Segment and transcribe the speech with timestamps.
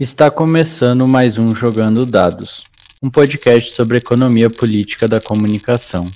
[0.00, 2.62] Está começando mais um Jogando Dados,
[3.02, 6.08] um podcast sobre economia política da comunicação.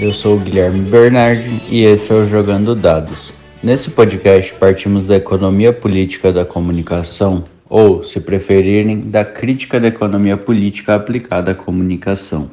[0.00, 3.32] Eu sou o Guilherme Bernardi e esse é o Jogando Dados.
[3.62, 10.36] Nesse podcast partimos da economia política da comunicação, ou, se preferirem, da crítica da economia
[10.36, 12.48] política aplicada à comunicação.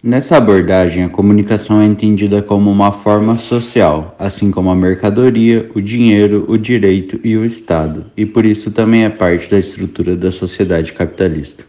[0.00, 5.80] Nessa abordagem, a comunicação é entendida como uma forma social, assim como a mercadoria, o
[5.80, 10.30] dinheiro, o direito e o Estado, e por isso também é parte da estrutura da
[10.30, 11.64] sociedade capitalista.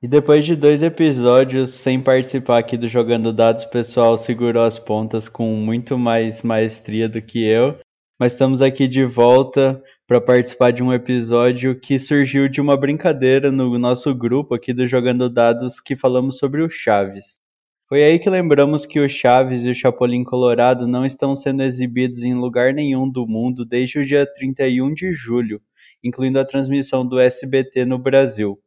[0.00, 4.78] E depois de dois episódios sem participar aqui do Jogando Dados, o pessoal segurou as
[4.78, 7.76] pontas com muito mais maestria do que eu.
[8.16, 13.50] Mas estamos aqui de volta para participar de um episódio que surgiu de uma brincadeira
[13.50, 17.40] no nosso grupo aqui do Jogando Dados que falamos sobre o Chaves.
[17.88, 22.22] Foi aí que lembramos que o Chaves e o Chapolin Colorado não estão sendo exibidos
[22.22, 25.60] em lugar nenhum do mundo desde o dia 31 de julho,
[26.04, 28.60] incluindo a transmissão do SBT no Brasil.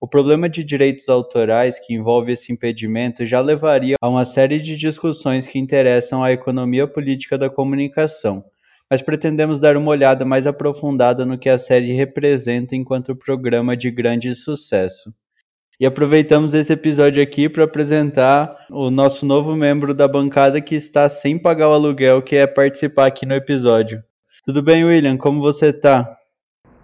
[0.00, 4.76] O problema de direitos autorais que envolve esse impedimento já levaria a uma série de
[4.76, 8.44] discussões que interessam à economia política da comunicação,
[8.88, 13.90] mas pretendemos dar uma olhada mais aprofundada no que a série representa enquanto programa de
[13.90, 15.12] grande sucesso.
[15.80, 21.08] E aproveitamos esse episódio aqui para apresentar o nosso novo membro da bancada que está
[21.08, 24.02] sem pagar o aluguel, que é participar aqui no episódio.
[24.44, 25.16] Tudo bem, William?
[25.16, 26.17] Como você tá?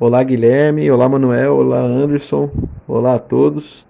[0.06, 0.90] Olá, Guilherme.
[0.90, 1.56] Olá, Manuel.
[1.56, 2.50] Olá, Anderson.
[2.86, 3.86] Olá a todos.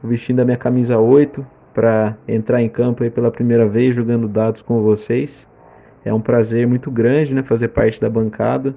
[0.00, 4.26] Tô vestindo a minha camisa 8 para entrar em campo aí pela primeira vez jogando
[4.26, 5.46] dados com vocês.
[6.02, 8.74] É um prazer muito grande, né, fazer parte da bancada.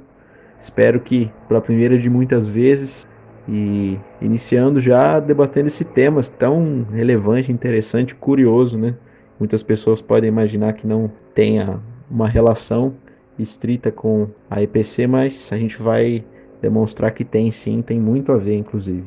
[0.59, 3.07] Espero que pela primeira de muitas vezes
[3.47, 8.93] e iniciando já debatendo esse tema tão relevante, interessante, curioso, né?
[9.39, 11.79] Muitas pessoas podem imaginar que não tenha
[12.11, 12.93] uma relação
[13.39, 16.25] estrita com a EPC, mas a gente vai
[16.63, 19.05] demonstrar que tem sim, tem muito a ver, inclusive.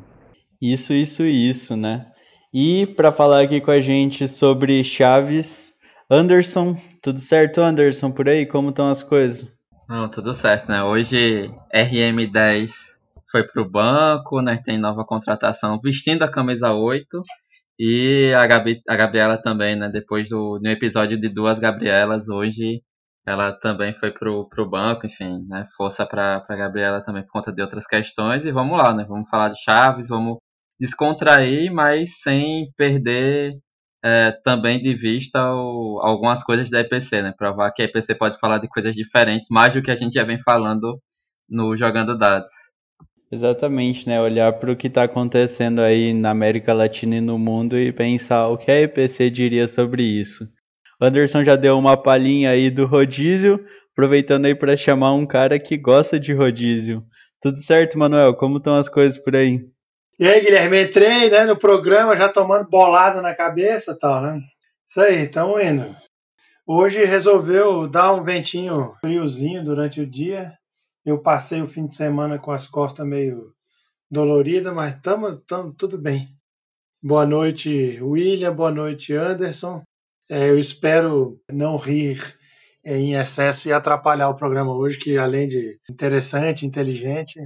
[0.60, 2.06] Isso, isso, isso, né?
[2.52, 5.72] E para falar aqui com a gente sobre Chaves,
[6.10, 8.44] Anderson, tudo certo, Anderson, por aí?
[8.46, 9.48] Como estão as coisas?
[9.88, 10.82] Não, tudo certo, né?
[10.82, 12.70] Hoje RM10
[13.30, 14.60] foi pro banco, né?
[14.64, 17.22] Tem nova contratação vestindo a camisa 8.
[17.78, 19.88] E a, Gabi, a Gabriela também, né?
[19.88, 22.82] Depois do no episódio de duas Gabrielas, hoje
[23.26, 25.66] ela também foi pro, pro banco, enfim, né?
[25.76, 28.44] Força pra, pra Gabriela também por conta de outras questões.
[28.44, 29.04] E vamos lá, né?
[29.08, 30.38] Vamos falar de Chaves, vamos
[30.80, 33.52] descontrair, mas sem perder
[34.04, 37.34] é, também de vista o, algumas coisas da EPC, né?
[37.36, 40.24] Provar que a EPC pode falar de coisas diferentes, mais do que a gente já
[40.24, 41.00] vem falando
[41.48, 42.50] no Jogando Dados.
[43.30, 44.20] Exatamente, né?
[44.20, 48.46] Olhar para o que está acontecendo aí na América Latina e no mundo e pensar
[48.48, 50.46] o que a EPC diria sobre isso.
[51.00, 55.76] Anderson já deu uma palhinha aí do rodízio, aproveitando aí para chamar um cara que
[55.76, 57.04] gosta de rodízio.
[57.40, 58.34] Tudo certo, Manuel?
[58.34, 59.60] Como estão as coisas por aí?
[60.18, 64.40] E aí, Guilherme, entrei né, no programa já tomando bolada na cabeça e tal, né?
[64.88, 65.94] Isso aí, estamos indo.
[66.66, 70.52] Hoje resolveu dar um ventinho friozinho durante o dia.
[71.04, 73.52] Eu passei o fim de semana com as costas meio
[74.10, 75.40] doloridas, mas estamos
[75.76, 76.28] tudo bem.
[77.02, 78.54] Boa noite, William.
[78.54, 79.82] Boa noite, Anderson.
[80.28, 82.20] É, eu espero não rir
[82.84, 87.40] em excesso e atrapalhar o programa hoje, que além de interessante, inteligente,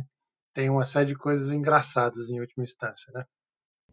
[0.54, 3.24] tem uma série de coisas engraçadas em última instância, né?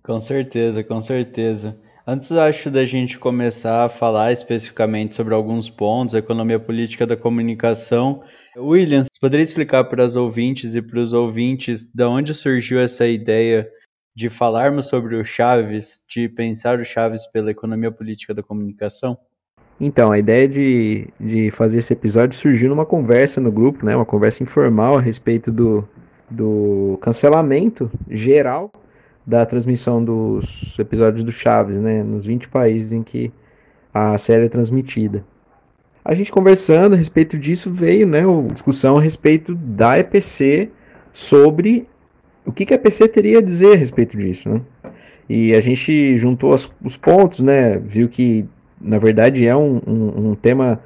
[0.03, 1.79] Com certeza, com certeza.
[2.05, 7.17] Antes, acho da gente começar a falar especificamente sobre alguns pontos, a economia política da
[7.17, 8.23] comunicação.
[8.57, 13.06] William, você poderia explicar para as ouvintes e para os ouvintes de onde surgiu essa
[13.06, 13.69] ideia
[14.17, 19.15] de falarmos sobre o Chaves, de pensar o Chaves pela economia política da comunicação?
[19.79, 23.95] Então, a ideia de, de fazer esse episódio surgiu numa conversa no grupo, né?
[23.95, 25.87] Uma conversa informal a respeito do,
[26.31, 28.71] do cancelamento geral
[29.23, 33.31] da transmissão dos episódios do Chaves, né, nos 20 países em que
[33.93, 35.23] a série é transmitida.
[36.03, 40.71] A gente conversando a respeito disso veio, né, a discussão a respeito da EPC
[41.13, 41.87] sobre
[42.47, 44.61] o que, que a EPC teria a dizer a respeito disso, né?
[45.29, 48.45] E a gente juntou as, os pontos, né, viu que
[48.79, 50.79] na verdade é um, um, um tema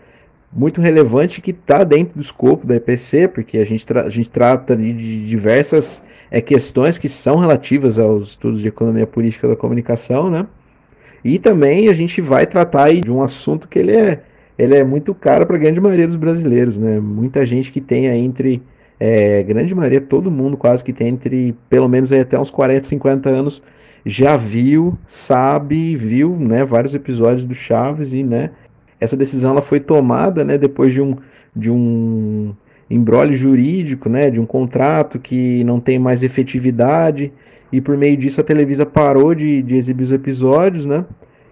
[0.51, 4.75] muito relevante que está dentro do escopo da EPC, porque a gente, a gente trata
[4.75, 10.47] de diversas é, questões que são relativas aos estudos de economia política da comunicação, né?
[11.23, 14.23] E também a gente vai tratar de um assunto que ele é,
[14.57, 16.99] ele é muito caro para a grande maioria dos brasileiros, né?
[16.99, 18.61] Muita gente que tem aí entre,
[19.03, 23.29] é, grande maioria, todo mundo quase que tem entre, pelo menos até uns 40, 50
[23.31, 23.63] anos,
[24.05, 28.51] já viu, sabe, viu, né, vários episódios do Chaves e, né,
[28.99, 31.15] essa decisão ela foi tomada, né, depois de um,
[31.55, 32.53] de um
[32.87, 37.33] embrólio jurídico, né, de um contrato que não tem mais efetividade
[37.71, 41.05] e por meio disso a Televisa parou de, de exibir os episódios, né,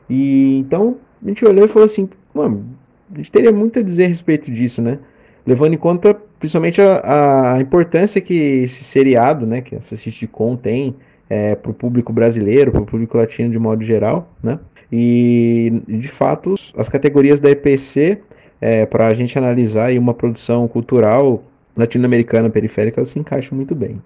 [0.07, 2.63] e então a gente olhou e falou assim, mano,
[3.11, 4.99] a gente teria muito a dizer a respeito disso, né,
[5.47, 10.95] levando em conta principalmente a, a importância que esse seriado, né, que essa sitcom tem
[11.29, 14.59] é, para o público brasileiro, para o público latino de modo geral, né?
[14.91, 18.19] E de fato, as categorias da EPC,
[18.59, 21.43] é, para a gente analisar uma produção cultural
[21.77, 24.01] latino-americana periférica, elas se encaixam muito bem.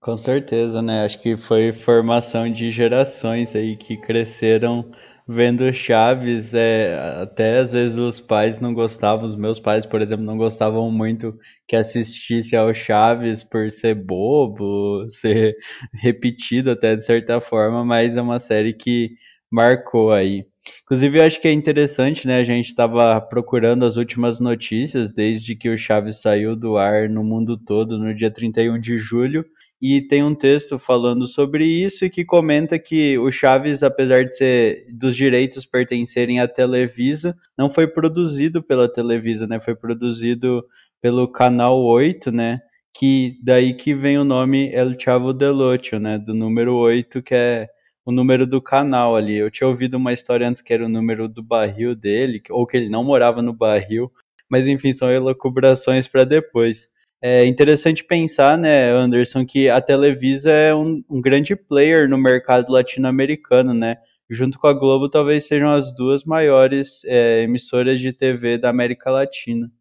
[0.00, 1.04] Com certeza, né?
[1.04, 4.84] Acho que foi formação de gerações aí que cresceram
[5.26, 10.24] vendo Chaves, é, até às vezes os pais não gostavam, os meus pais, por exemplo,
[10.24, 15.56] não gostavam muito que assistisse ao Chaves por ser bobo, ser
[15.92, 19.12] repetido até de certa forma, mas é uma série que
[19.50, 20.46] marcou aí.
[20.82, 22.38] Inclusive, eu acho que é interessante, né?
[22.38, 27.24] A gente estava procurando as últimas notícias desde que o Chaves saiu do ar no
[27.24, 29.44] mundo todo no dia 31 de julho
[29.80, 34.86] e tem um texto falando sobre isso que comenta que o Chaves, apesar de ser
[34.92, 39.60] dos direitos pertencerem à Televisa, não foi produzido pela Televisa, né?
[39.60, 40.64] Foi produzido
[41.02, 42.60] pelo Canal 8, né?
[42.96, 46.18] Que daí que vem o nome El Chavo del Ocho, né?
[46.18, 47.68] Do número 8, que é
[48.04, 49.34] o número do canal ali.
[49.36, 52.76] Eu tinha ouvido uma história antes que era o número do barril dele, ou que
[52.76, 54.12] ele não morava no barril,
[54.48, 56.88] mas enfim, são elucubrações para depois.
[57.26, 62.70] É interessante pensar, né, Anderson, que a Televisa é um, um grande player no mercado
[62.70, 63.96] latino-americano, né?
[64.28, 69.10] Junto com a Globo, talvez sejam as duas maiores é, emissoras de TV da América
[69.10, 69.72] Latina.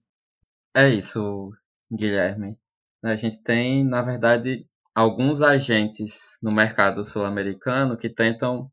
[0.73, 1.51] É isso,
[1.91, 2.55] Guilherme.
[3.03, 8.71] A gente tem, na verdade, alguns agentes no mercado sul-americano que tentam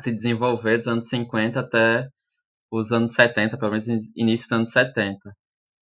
[0.00, 2.08] se desenvolver dos anos 50 até
[2.68, 3.86] os anos 70, pelo menos
[4.16, 5.36] início dos anos 70.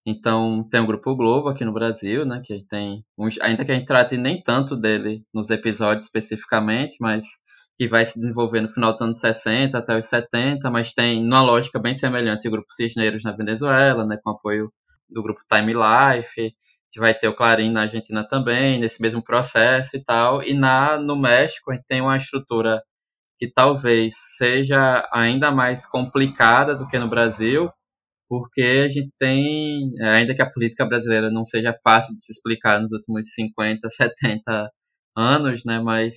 [0.06, 3.74] Então, tem o Grupo Globo aqui no Brasil, né, que tem, uns, ainda que a
[3.74, 7.24] gente trate nem tanto dele nos episódios especificamente, mas
[7.78, 11.40] que vai se desenvolver no final dos anos 60 até os 70, mas tem uma
[11.40, 14.70] lógica bem semelhante o Grupo Cisneiros na Venezuela, né, com apoio
[15.08, 19.22] do Grupo Time Life, a gente vai ter o Clarim na Argentina também, nesse mesmo
[19.24, 22.82] processo e tal, e na, no México a gente tem uma estrutura
[23.38, 27.70] que talvez seja ainda mais complicada do que no Brasil,
[28.36, 32.80] porque a gente tem, ainda que a política brasileira não seja fácil de se explicar
[32.80, 34.70] nos últimos 50, 70
[35.16, 36.14] anos, né, mas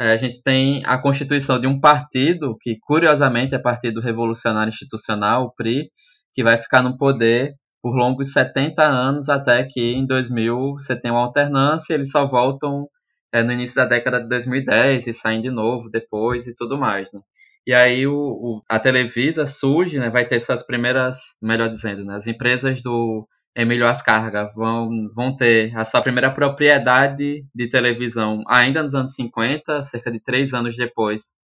[0.00, 5.44] é, a gente tem a constituição de um partido, que curiosamente é Partido Revolucionário Institucional,
[5.44, 5.88] o PRI,
[6.34, 11.12] que vai ficar no poder por longos 70 anos, até que em 2000 você tem
[11.12, 12.88] uma alternância, eles só voltam
[13.32, 17.08] é, no início da década de 2010 e saem de novo depois e tudo mais,
[17.12, 17.20] né?
[17.66, 22.16] E aí o, o, a Televisa surge, né, vai ter suas primeiras, melhor dizendo, né,
[22.16, 28.82] as empresas do Emílio Ascarga vão, vão ter a sua primeira propriedade de televisão ainda
[28.82, 31.34] nos anos 50, cerca de três anos depois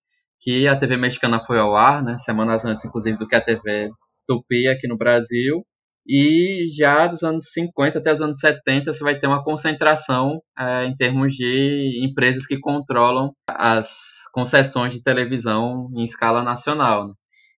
[0.41, 3.91] que a TV mexicana foi ao ar, né, semanas antes, inclusive, do que a TV
[4.27, 5.65] Tupi aqui no Brasil.
[6.07, 10.87] E já dos anos 50 até os anos 70 você vai ter uma concentração é,
[10.87, 17.09] em termos de empresas que controlam as concessões de televisão em escala nacional.
[17.09, 17.15] Né?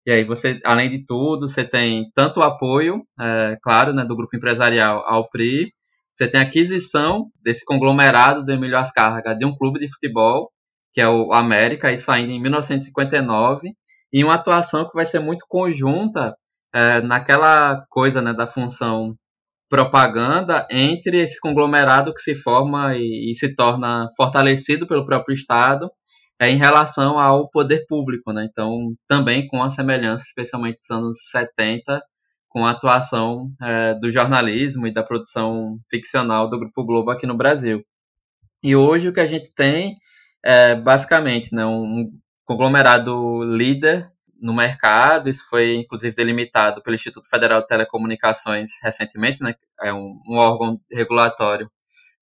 [0.06, 4.16] E aí você, além de tudo, você tem tanto o apoio, é, claro, né, do
[4.16, 5.72] grupo empresarial ao PRI,
[6.12, 10.50] você tem a aquisição desse conglomerado do Emílio Ascarga de um clube de futebol,
[10.92, 13.70] que é o América, isso ainda em 1959,
[14.12, 16.34] e uma atuação que vai ser muito conjunta
[16.74, 19.14] é, naquela coisa né, da função
[19.68, 25.88] propaganda entre esse conglomerado que se forma e, e se torna fortalecido pelo próprio Estado
[26.40, 28.48] é em relação ao poder público, né?
[28.50, 32.02] Então, também com a semelhança, especialmente dos anos 70,
[32.48, 37.36] com a atuação é, do jornalismo e da produção ficcional do Grupo Globo aqui no
[37.36, 37.84] Brasil.
[38.62, 39.96] E hoje o que a gente tem
[40.42, 42.10] é basicamente né, um
[42.46, 49.54] conglomerado líder no mercado, isso foi inclusive delimitado pelo Instituto Federal de Telecomunicações recentemente, né,
[49.82, 51.70] é um, um órgão regulatório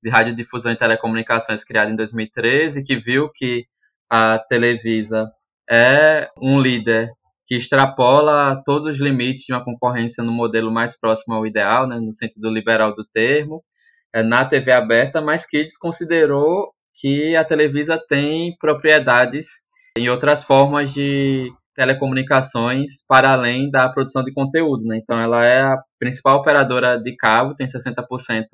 [0.03, 3.67] de radiodifusão e telecomunicações criado em 2013, que viu que
[4.11, 5.31] a Televisa
[5.71, 7.11] é um líder
[7.47, 11.99] que extrapola todos os limites de uma concorrência no modelo mais próximo ao ideal, né,
[11.99, 13.65] no sentido liberal do termo,
[14.15, 19.47] é, na TV aberta, mas que desconsiderou que a Televisa tem propriedades
[19.97, 24.85] em outras formas de telecomunicações para além da produção de conteúdo.
[24.85, 24.99] Né?
[24.99, 28.45] Então, ela é a principal operadora de cabo, tem 60%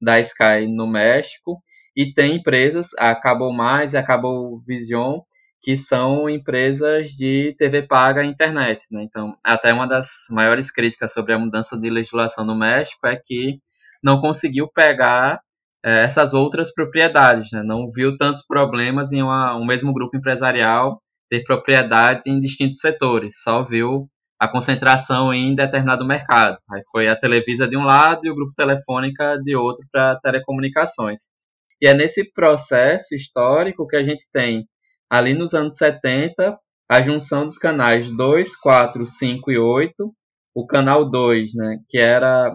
[0.00, 1.60] da Sky no México,
[1.98, 5.18] e tem empresas, a Cabo Mais e a Cabo Vision,
[5.60, 8.84] que são empresas de TV paga internet.
[8.88, 9.02] Né?
[9.02, 13.58] Então, até uma das maiores críticas sobre a mudança de legislação no México é que
[14.00, 15.40] não conseguiu pegar
[15.84, 17.64] é, essas outras propriedades, né?
[17.64, 23.42] não viu tantos problemas em uma, um mesmo grupo empresarial ter propriedade em distintos setores,
[23.42, 26.58] só viu a concentração em determinado mercado.
[26.70, 31.36] Aí foi a Televisa de um lado e o grupo Telefônica de outro para telecomunicações.
[31.80, 34.66] E é nesse processo histórico que a gente tem,
[35.08, 36.58] ali nos anos 70,
[36.88, 40.14] a junção dos canais 2, 4, 5 e 8,
[40.54, 42.52] o canal 2, né, que era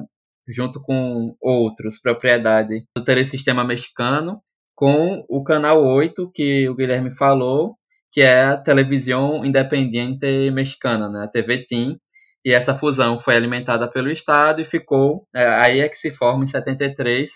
[0.47, 4.41] junto com outros, propriedade do telesistema mexicano,
[4.75, 7.75] com o canal 8, que o Guilherme falou,
[8.11, 11.97] que é a televisão independente mexicana, né, a TV TIM,
[12.45, 16.43] e essa fusão foi alimentada pelo Estado e ficou, é, aí é que se forma
[16.43, 17.29] em 73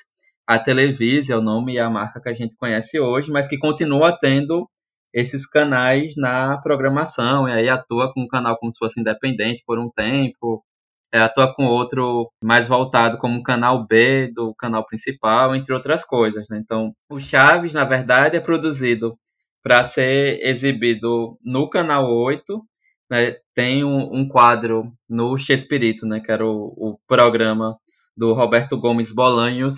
[0.48, 3.58] a Televisa, é o nome e a marca que a gente conhece hoje, mas que
[3.58, 4.68] continua tendo
[5.14, 9.78] esses canais na programação, e aí atua com um canal como se fosse independente por
[9.78, 10.64] um tempo,
[11.12, 16.04] é, atua com outro mais voltado como um canal B do canal principal, entre outras
[16.04, 16.48] coisas.
[16.50, 16.60] Né?
[16.64, 19.18] Então, o Chaves, na verdade, é produzido
[19.64, 22.62] para ser exibido no canal 8.
[23.10, 23.38] Né?
[23.54, 26.20] Tem um, um quadro no Chespirito, né?
[26.20, 27.78] que era o, o programa
[28.16, 29.76] do Roberto Gomes Bolanhos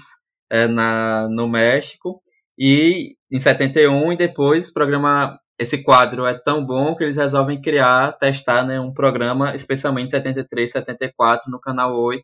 [0.50, 2.22] é, na, no México.
[2.58, 7.62] E em 71, e depois o programa esse quadro é tão bom que eles resolvem
[7.62, 12.24] criar, testar né, um programa, especialmente 73, 74, no canal 8.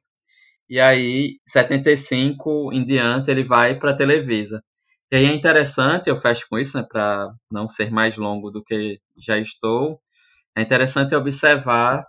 [0.69, 4.63] E aí, 75 em diante, ele vai para a Televisa.
[5.11, 8.63] E aí é interessante, eu fecho com isso, né, para não ser mais longo do
[8.63, 9.99] que já estou.
[10.57, 12.07] É interessante observar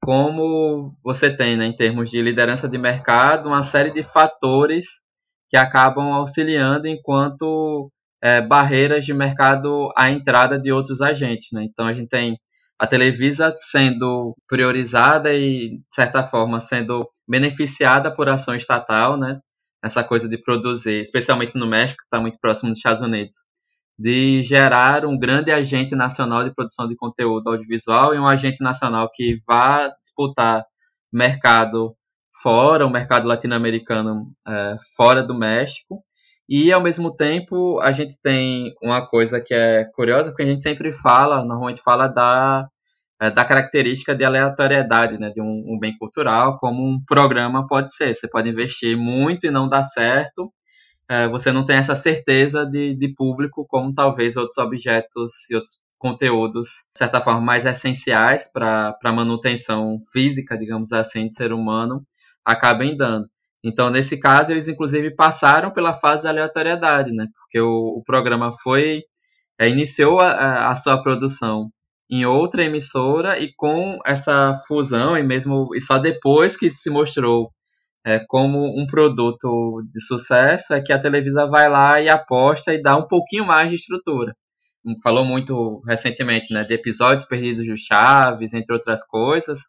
[0.00, 5.02] como você tem, né, em termos de liderança de mercado, uma série de fatores
[5.48, 7.90] que acabam auxiliando enquanto
[8.22, 11.48] é, barreiras de mercado à entrada de outros agentes.
[11.52, 11.64] Né?
[11.64, 12.38] Então a gente tem
[12.78, 19.40] a Televisa sendo priorizada e, de certa forma, sendo beneficiada por ação estatal, né?
[19.82, 23.34] essa coisa de produzir, especialmente no México, que está muito próximo dos Estados Unidos,
[23.98, 29.10] de gerar um grande agente nacional de produção de conteúdo audiovisual e um agente nacional
[29.12, 30.64] que vá disputar
[31.12, 31.96] mercado
[32.42, 36.02] fora, o mercado latino-americano é, fora do México,
[36.48, 40.62] e ao mesmo tempo, a gente tem uma coisa que é curiosa, porque a gente
[40.62, 42.66] sempre fala, normalmente fala da,
[43.20, 47.94] é, da característica de aleatoriedade né, de um, um, bem cultural, como um programa pode
[47.94, 48.14] ser.
[48.14, 50.50] Você pode investir muito e não dar certo,
[51.08, 55.82] é, você não tem essa certeza de, de público, como talvez outros objetos e outros
[55.98, 62.06] conteúdos, de certa forma, mais essenciais para a manutenção física, digamos assim, do ser humano,
[62.48, 63.28] acabem dando.
[63.62, 67.26] Então, nesse caso, eles inclusive passaram pela fase da aleatoriedade, né?
[67.36, 69.02] Porque o, o programa foi
[69.58, 71.70] é, iniciou a, a, sua produção
[72.10, 77.50] em outra emissora e com essa fusão e mesmo e só depois que se mostrou
[78.06, 82.80] é, como um produto de sucesso é que a Televisa vai lá e aposta e
[82.82, 84.34] dá um pouquinho mais de estrutura.
[85.02, 89.60] Falou muito recentemente, né, de episódios perdidos do Chaves, entre outras coisas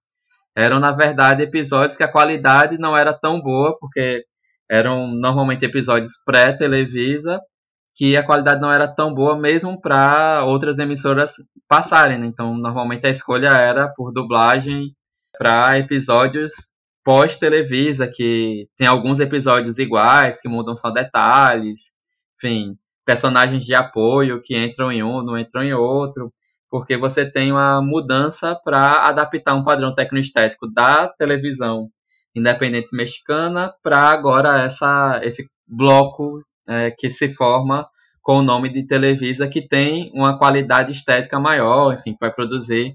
[0.55, 4.25] eram na verdade episódios que a qualidade não era tão boa, porque
[4.69, 7.39] eram normalmente episódios pré-televisa,
[7.95, 11.33] que a qualidade não era tão boa mesmo para outras emissoras
[11.67, 12.19] passarem.
[12.19, 12.27] Né?
[12.27, 14.95] Então, normalmente a escolha era por dublagem
[15.37, 21.93] para episódios pós-televisa, que tem alguns episódios iguais, que mudam só detalhes,
[22.37, 26.31] enfim, personagens de apoio que entram em um, não entram em outro
[26.69, 31.89] porque você tem uma mudança para adaptar um padrão tecnoestético da televisão
[32.35, 37.87] independente mexicana para agora essa, esse bloco é, que se forma
[38.21, 42.93] com o nome de Televisa, que tem uma qualidade estética maior, enfim, que vai produzir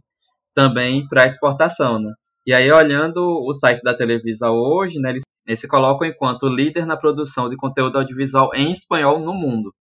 [0.55, 1.99] também para exportação.
[1.99, 2.13] Né?
[2.47, 6.87] E aí, olhando o site da Televisa hoje, né, eles, eles se colocam enquanto líder
[6.87, 9.75] na produção de conteúdo audiovisual em espanhol no mundo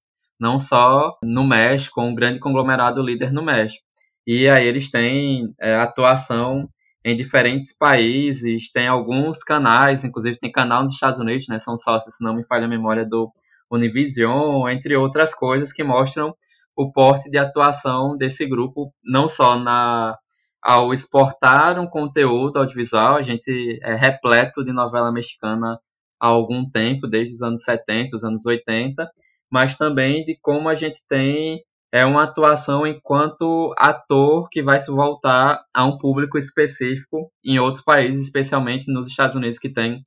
[0.44, 3.82] não só no México, um grande conglomerado líder no México.
[4.28, 6.70] E aí eles têm é, atuação
[7.06, 12.16] em diferentes países, tem alguns canais, inclusive tem canal nos Estados Unidos, né, são sócios,
[12.16, 13.32] se não me falha a memória, do
[13.72, 16.36] Univision, entre outras coisas que mostram
[16.76, 20.18] o porte de atuação desse grupo, não só na
[20.62, 25.78] ao exportar um conteúdo audiovisual, a gente é repleto de novela mexicana
[26.20, 29.10] há algum tempo, desde os anos 70, os anos 80,
[29.54, 34.90] mas também de como a gente tem é uma atuação enquanto ator que vai se
[34.90, 40.04] voltar a um público específico em outros países, especialmente nos Estados Unidos, que tem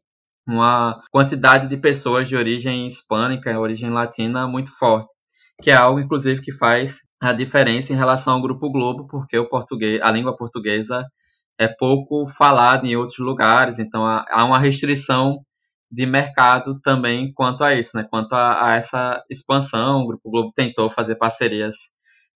[0.48, 5.14] uma quantidade de pessoas de origem hispânica, origem latina muito forte,
[5.62, 9.48] que é algo inclusive que faz a diferença em relação ao Grupo Globo, porque o
[9.48, 11.06] português, a língua portuguesa
[11.56, 15.38] é pouco falada em outros lugares, então há uma restrição
[15.90, 18.06] de mercado também quanto a isso, né?
[18.10, 21.76] Quanto a, a essa expansão, o Grupo Globo tentou fazer parcerias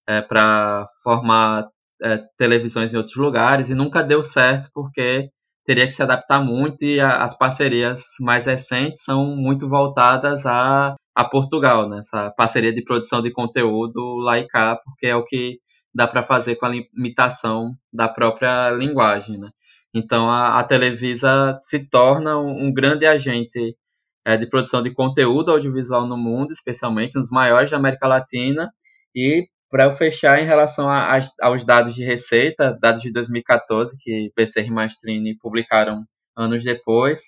[0.07, 1.69] é, para formar
[2.03, 5.29] é, televisões em outros lugares e nunca deu certo porque
[5.67, 10.95] teria que se adaptar muito e a, as parcerias mais recentes são muito voltadas a,
[11.15, 11.99] a Portugal, né?
[11.99, 15.59] Essa parceria de produção de conteúdo lá e cá, porque é o que
[15.95, 19.51] dá para fazer com a limitação da própria linguagem, né?
[19.95, 23.77] Então a, a Televisa se torna um, um grande agente
[24.25, 28.71] é, de produção de conteúdo audiovisual no mundo, especialmente nos maiores da América Latina.
[29.15, 33.97] E para eu fechar em relação a, a, aos dados de receita, dados de 2014
[33.99, 36.05] que PC e Mastrini publicaram
[36.37, 37.21] anos depois,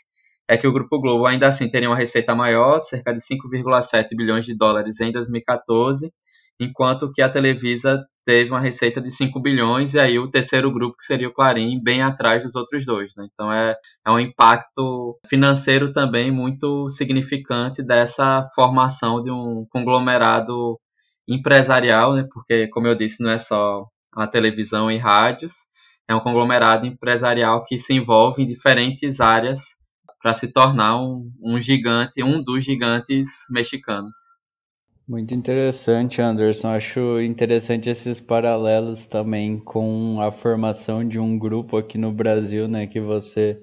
[0.49, 4.45] é que o Grupo Globo ainda assim teria uma receita maior, cerca de 5,7 bilhões
[4.45, 6.13] de dólares em 2014,
[6.61, 10.97] enquanto que a Televisa teve uma receita de 5 bilhões, e aí o terceiro grupo,
[10.97, 13.13] que seria o Clarim, bem atrás dos outros dois.
[13.17, 13.27] Né?
[13.33, 13.75] Então é,
[14.07, 20.79] é um impacto financeiro também muito significante dessa formação de um conglomerado
[21.29, 22.27] empresarial, né?
[22.33, 25.53] porque, como eu disse, não é só a televisão e rádios,
[26.09, 29.77] é um conglomerado empresarial que se envolve em diferentes áreas
[30.21, 34.17] para se tornar um, um gigante, um dos gigantes mexicanos.
[35.13, 36.71] Muito interessante, Anderson.
[36.71, 42.87] Acho interessante esses paralelos também com a formação de um grupo aqui no Brasil, né,
[42.87, 43.59] que você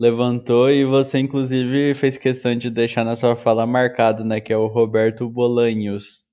[0.00, 4.56] levantou e você inclusive fez questão de deixar na sua fala marcado, né, que é
[4.56, 6.24] o Roberto Bolanhos.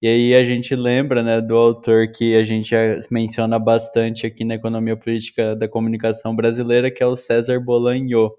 [0.00, 2.72] E aí a gente lembra, né, do autor que a gente
[3.10, 8.30] menciona bastante aqui na economia política da comunicação brasileira, que é o César Bolanho.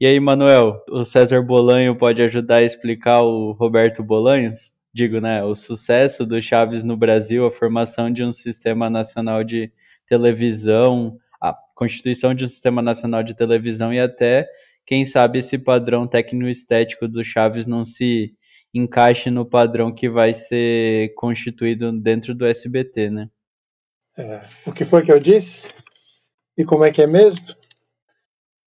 [0.00, 4.77] E aí, Manuel, o César Bolanho pode ajudar a explicar o Roberto Bolanhos?
[4.92, 9.72] Digo, né, o sucesso do Chaves no Brasil, a formação de um sistema nacional de
[10.06, 14.48] televisão, a constituição de um sistema nacional de televisão e até,
[14.86, 18.34] quem sabe, esse padrão técnico-estético do Chaves não se
[18.74, 23.30] encaixe no padrão que vai ser constituído dentro do SBT, né?
[24.16, 25.72] É, o que foi que eu disse?
[26.56, 27.46] E como é que é mesmo?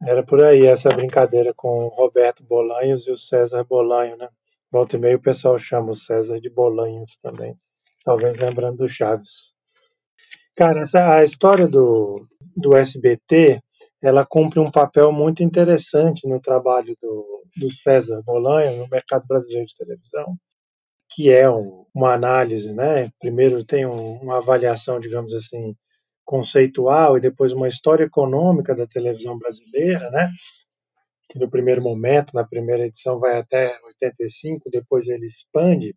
[0.01, 4.29] Era por aí essa brincadeira com o Roberto Bolanhos e o César Bolanho, né?
[4.71, 7.55] Volta e meia o pessoal chama o César de Bolanhos também.
[8.05, 9.53] Talvez lembrando do Chaves.
[10.55, 13.61] Cara, essa, a história do, do SBT,
[14.01, 19.67] ela cumpre um papel muito interessante no trabalho do, do César Bolanho no mercado brasileiro
[19.67, 20.37] de televisão,
[21.11, 23.09] que é um, uma análise, né?
[23.19, 25.75] Primeiro tem um, uma avaliação, digamos assim,
[26.23, 30.29] conceitual e depois uma história econômica da televisão brasileira, né?
[31.31, 35.95] Que no primeiro momento, na primeira edição, vai até 85, depois ele expande.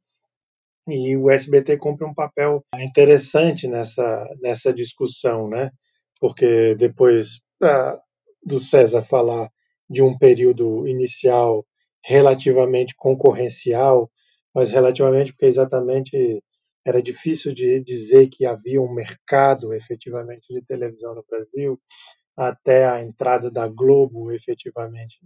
[0.89, 5.71] E o SBT cumpre um papel interessante nessa, nessa discussão, né?
[6.21, 7.99] Porque depois ah,
[8.45, 9.51] do César falar
[9.91, 11.67] de um período inicial
[12.05, 14.09] relativamente concorrencial,
[14.55, 16.45] mas relativamente porque exatamente
[16.87, 21.81] era difícil de dizer que havia um mercado efetivamente de televisão no Brasil,
[22.37, 25.19] até a entrada da Globo efetivamente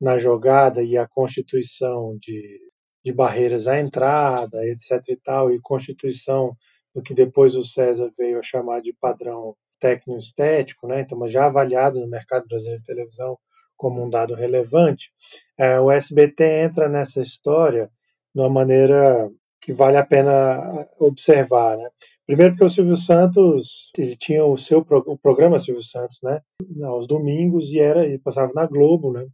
[0.00, 2.60] na jogada e a constituição de,
[3.04, 5.00] de barreiras à entrada, etc.
[5.08, 6.56] e tal, e constituição
[6.94, 11.00] do que depois o César veio a chamar de padrão técnico-estético, né?
[11.00, 13.38] então, mas já avaliado no mercado brasileiro de televisão
[13.76, 15.10] como um dado relevante,
[15.58, 17.90] é, o SBT entra nessa história
[18.34, 19.28] de uma maneira
[19.60, 21.76] que vale a pena observar.
[21.76, 21.88] Né?
[22.26, 26.40] Primeiro porque o Silvio Santos ele tinha o seu o programa Silvio Santos, né,
[26.84, 29.26] aos domingos e era e passava na Globo, né?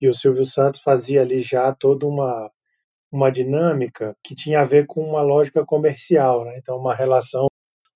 [0.00, 2.50] E o Silvio Santos fazia ali já toda uma
[3.12, 6.58] uma dinâmica que tinha a ver com uma lógica comercial, né?
[6.58, 7.46] Então uma relação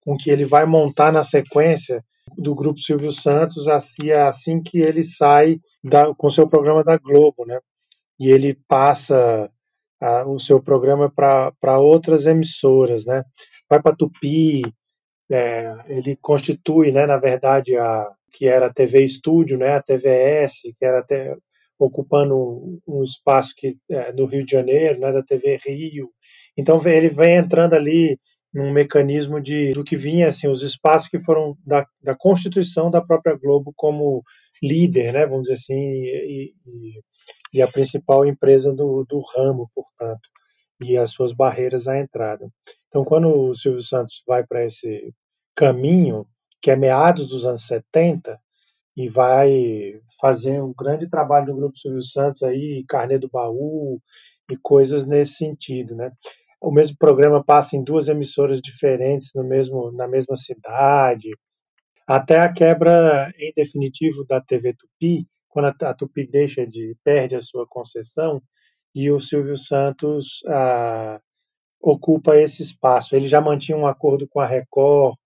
[0.04, 2.04] com que ele vai montar na sequência
[2.36, 7.44] do grupo Silvio Santos assim, assim que ele sai da, com seu programa da Globo,
[7.44, 7.58] né?
[8.18, 9.50] E ele passa
[10.00, 13.24] a, o seu programa para outras emissoras, né?
[13.68, 14.62] Vai para Tupi,
[15.30, 20.60] é, ele constitui, né, na verdade, a que era a TV Estúdio, né, a TVS,
[20.76, 21.34] que era até
[21.78, 26.10] ocupando um, um espaço que é, no Rio de Janeiro, né, da TV Rio.
[26.56, 28.18] Então ele vem entrando ali
[28.52, 33.00] num mecanismo de do que vinha assim os espaços que foram da, da constituição da
[33.00, 34.22] própria Globo como
[34.62, 37.00] líder, né, vamos dizer assim, e, e,
[37.52, 40.28] e a principal empresa do, do ramo, portanto,
[40.80, 42.48] e as suas barreiras à entrada.
[42.88, 45.12] Então, quando o Silvio Santos vai para esse
[45.54, 46.26] caminho,
[46.62, 48.40] que é meados dos anos 70,
[48.96, 54.00] e vai fazer um grande trabalho no Grupo Silvio Santos aí, Carnê do Baú
[54.50, 56.10] e coisas nesse sentido, né?
[56.60, 61.30] O mesmo programa passa em duas emissoras diferentes no mesmo, na mesma cidade,
[62.08, 67.40] até a quebra em definitivo da TV Tupi, quando a, Tupi deixa de perde a
[67.40, 68.40] sua concessão
[68.94, 71.20] e o Silvio Santos ah,
[71.80, 73.16] ocupa esse espaço.
[73.16, 75.16] Ele já mantinha um acordo com a Record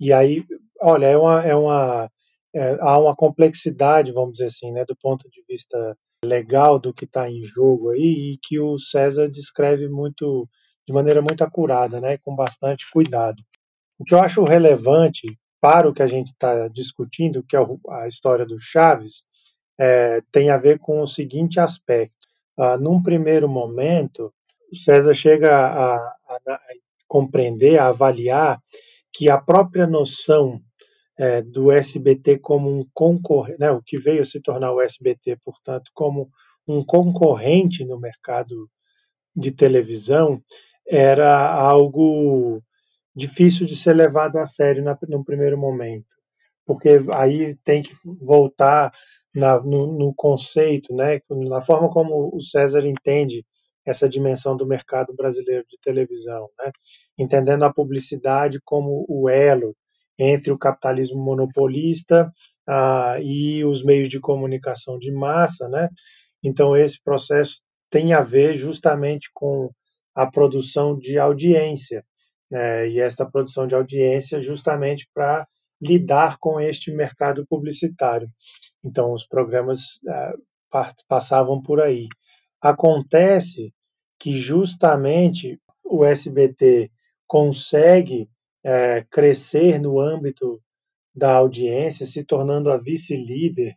[0.00, 0.42] e aí,
[0.80, 2.10] olha, é uma, é uma
[2.54, 7.04] é, há uma complexidade, vamos dizer assim, né, do ponto de vista legal do que
[7.04, 10.48] está em jogo aí e que o César descreve muito
[10.86, 13.42] de maneira muito acurada, né, com bastante cuidado.
[13.98, 18.08] O que eu acho relevante para o que a gente está discutindo, que é a
[18.08, 19.22] história do Chaves,
[19.78, 22.28] é, tem a ver com o seguinte aspecto.
[22.56, 24.32] Ah, num primeiro momento,
[24.70, 26.60] o César chega a, a, a
[27.06, 28.60] compreender, a avaliar
[29.12, 30.60] que a própria noção
[31.18, 35.90] é, do SBT como um concorrente, né, o que veio se tornar o SBT, portanto,
[35.94, 36.30] como
[36.66, 38.68] um concorrente no mercado
[39.34, 40.42] de televisão,
[40.86, 42.62] era algo
[43.14, 46.16] difícil de ser levado a sério na, no primeiro momento,
[46.64, 48.90] porque aí tem que voltar
[49.34, 53.44] na, no, no, conceito, né, na forma como o César entende
[53.84, 56.70] essa dimensão do mercado brasileiro de televisão, né,
[57.18, 59.74] entendendo a publicidade como o elo
[60.18, 62.30] entre o capitalismo monopolista
[62.68, 65.88] ah, e os meios de comunicação de massa, né?
[66.42, 69.70] Então esse processo tem a ver justamente com
[70.14, 72.04] a produção de audiência,
[72.50, 72.88] né?
[72.88, 75.46] e essa produção de audiência justamente para
[75.82, 78.28] lidar com este mercado publicitário.
[78.84, 80.34] Então os programas ah,
[81.08, 82.08] passavam por aí.
[82.60, 83.74] Acontece
[84.18, 86.90] que justamente o SBT
[87.26, 88.30] consegue
[88.64, 90.62] é, crescer no âmbito
[91.14, 93.74] da audiência, se tornando a vice-líder,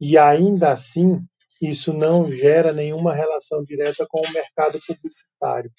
[0.00, 1.20] e ainda assim
[1.60, 5.70] isso não gera nenhuma relação direta com o mercado publicitário,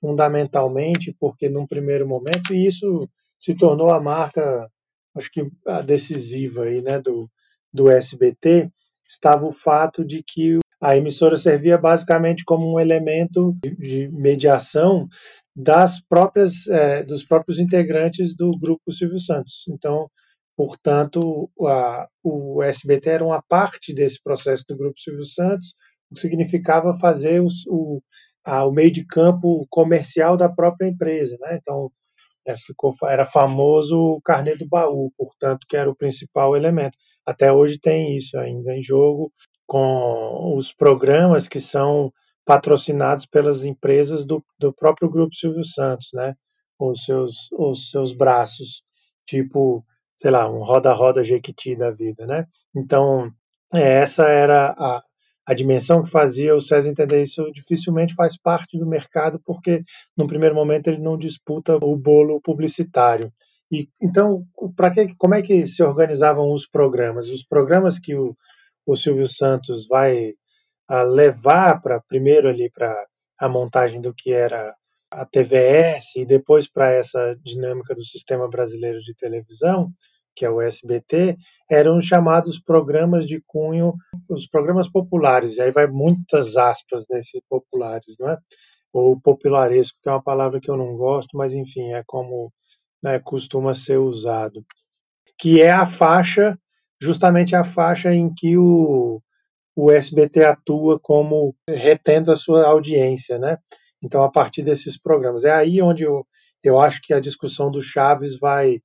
[0.00, 4.68] fundamentalmente porque num primeiro momento e isso se tornou a marca,
[5.14, 7.28] acho que a decisiva aí, né, do
[7.72, 8.70] do SBT,
[9.08, 15.06] estava o fato de que a emissora servia basicamente como um elemento de mediação
[15.54, 19.64] das próprias é, dos próprios integrantes do grupo Silvio Santos.
[19.68, 20.08] Então,
[20.56, 25.74] portanto, a, o SBT era uma parte desse processo do grupo Silvio Santos,
[26.10, 28.00] o que significava fazer os, o,
[28.44, 31.58] a, o meio de campo comercial da própria empresa, né?
[31.60, 31.90] Então,
[32.46, 36.96] é, ficou, era famoso o carnê do baú, portanto, que era o principal elemento.
[37.26, 39.32] Até hoje tem isso ainda em jogo,
[39.66, 42.12] com os programas que são
[42.44, 46.34] patrocinados pelas empresas do, do próprio grupo Silvio Santos, né?
[46.78, 48.82] Os seus, os seus braços,
[49.26, 49.84] tipo,
[50.16, 52.46] sei lá, um roda-roda Jequiti da vida, né?
[52.74, 53.30] Então,
[53.72, 55.02] é, essa era a,
[55.50, 59.82] a dimensão que fazia o César entender isso dificilmente faz parte do mercado, porque,
[60.16, 63.32] no primeiro momento, ele não disputa o bolo publicitário.
[63.68, 67.28] E, então, para que, como é que se organizavam os programas?
[67.28, 68.36] Os programas que o,
[68.86, 70.34] o Silvio Santos vai
[70.86, 72.94] a levar para primeiro ali para
[73.36, 74.72] a montagem do que era
[75.10, 79.90] a TVS e depois para essa dinâmica do sistema brasileiro de televisão,
[80.40, 81.36] que é o SBT,
[81.70, 83.92] eram os chamados programas de cunho,
[84.26, 88.38] os programas populares, e aí vai muitas aspas nesses populares, não é?
[88.90, 92.50] Ou popularesco, que é uma palavra que eu não gosto, mas enfim, é como
[93.04, 94.64] né, costuma ser usado.
[95.38, 96.58] Que é a faixa,
[96.98, 99.20] justamente a faixa em que o,
[99.76, 103.58] o SBT atua como retendo a sua audiência, né?
[104.02, 105.44] Então, a partir desses programas.
[105.44, 106.26] É aí onde eu,
[106.64, 108.80] eu acho que a discussão do Chaves vai,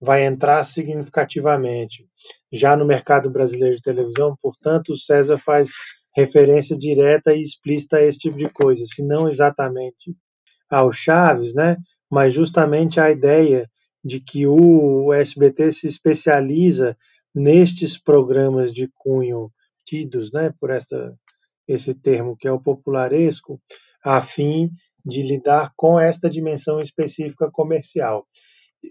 [0.00, 2.06] vai entrar significativamente.
[2.52, 5.70] Já no mercado brasileiro de televisão, portanto, o César faz
[6.14, 10.16] referência direta e explícita a esse tipo de coisa, se não exatamente
[10.70, 11.76] ao Chaves, né?
[12.10, 13.68] Mas justamente a ideia
[14.04, 16.96] de que o SBT se especializa
[17.34, 19.50] nestes programas de cunho
[19.84, 21.14] tidos, né, por esta
[21.68, 23.60] esse termo que é o popularesco,
[24.04, 24.70] a fim
[25.04, 28.24] de lidar com esta dimensão específica comercial.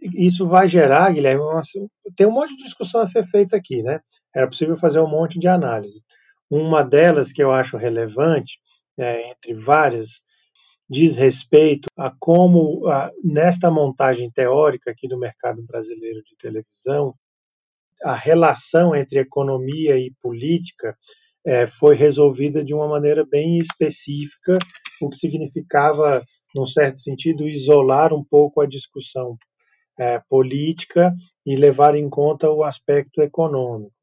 [0.02, 1.62] Isso vai gerar, Guilherme, uma,
[2.16, 4.00] tem um monte de discussão a ser feita aqui, né?
[4.34, 6.02] Era possível fazer um monte de análise.
[6.50, 8.60] Uma delas que eu acho relevante,
[8.98, 10.22] é, entre várias,
[10.90, 17.16] diz respeito a como, a, nesta montagem teórica aqui do mercado brasileiro de televisão,
[18.04, 20.96] a relação entre economia e política
[21.46, 24.58] é, foi resolvida de uma maneira bem específica,
[25.02, 26.22] o que significava,
[26.54, 29.38] num certo sentido, isolar um pouco a discussão
[29.98, 31.14] é, política
[31.46, 33.94] e levar em conta o aspecto econômico.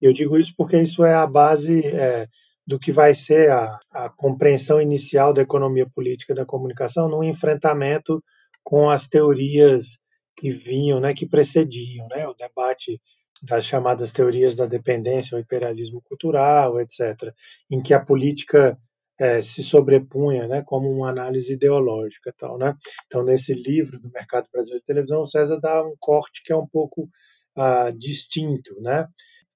[0.00, 2.28] Eu digo isso porque isso é a base é,
[2.66, 8.22] do que vai ser a, a, compreensão inicial da economia política da comunicação no enfrentamento
[8.62, 9.98] com as teorias
[10.36, 13.00] que vinham, né, que precediam, né, o debate
[13.42, 17.32] das chamadas teorias da dependência, o imperialismo cultural, etc.,
[17.70, 18.78] em que a política
[19.18, 22.74] é, se sobrepunha, né, como uma análise ideológica, tal, né?
[23.06, 26.56] Então, nesse livro do mercado brasileiro de televisão, o César dá um corte que é
[26.56, 27.08] um pouco
[27.56, 29.06] ah, distinto, né?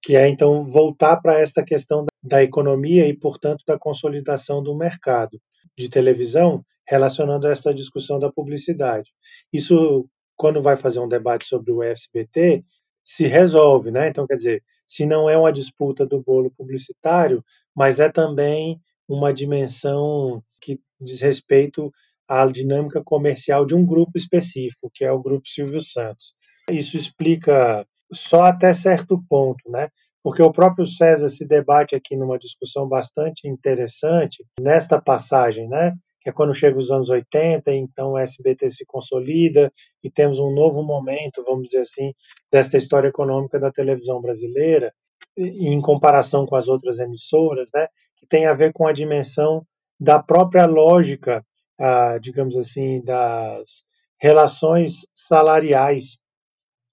[0.03, 5.41] Que é então voltar para esta questão da economia e, portanto, da consolidação do mercado
[5.77, 9.11] de televisão, relacionando a essa discussão da publicidade.
[9.53, 12.65] Isso, quando vai fazer um debate sobre o SBT,
[13.05, 14.09] se resolve, né?
[14.09, 17.45] Então, quer dizer, se não é uma disputa do bolo publicitário,
[17.75, 21.93] mas é também uma dimensão que diz respeito
[22.29, 26.35] à dinâmica comercial de um grupo específico, que é o grupo Silvio Santos.
[26.71, 29.89] Isso explica só até certo ponto, né?
[30.23, 35.95] Porque o próprio César se debate aqui numa discussão bastante interessante nesta passagem, né?
[36.21, 40.53] que é quando chega os anos 80, então o SBT se consolida e temos um
[40.53, 42.13] novo momento, vamos dizer assim,
[42.53, 44.93] desta história econômica da televisão brasileira,
[45.37, 47.89] em comparação com as outras emissoras, né,
[48.19, 49.67] que tem a ver com a dimensão
[49.99, 51.45] da própria lógica,
[51.79, 53.83] ah, digamos assim, das
[54.21, 56.19] relações salariais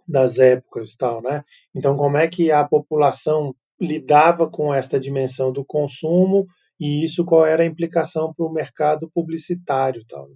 [0.08, 1.44] das épocas e tal, né?
[1.74, 6.48] Então, como é que a população lidava com esta dimensão do consumo
[6.80, 10.06] e isso qual era a implicação para o mercado publicitário.
[10.08, 10.28] Tal.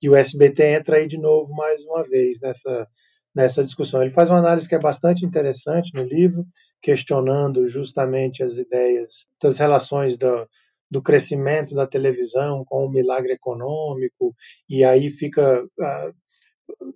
[0.00, 2.86] E o SBT entra aí de novo mais uma vez nessa,
[3.34, 4.02] nessa discussão.
[4.02, 6.46] Ele faz uma análise que é bastante interessante no livro,
[6.80, 10.46] questionando justamente as ideias das relações do,
[10.90, 14.34] do crescimento da televisão com o milagre econômico,
[14.68, 16.14] e aí fica uh,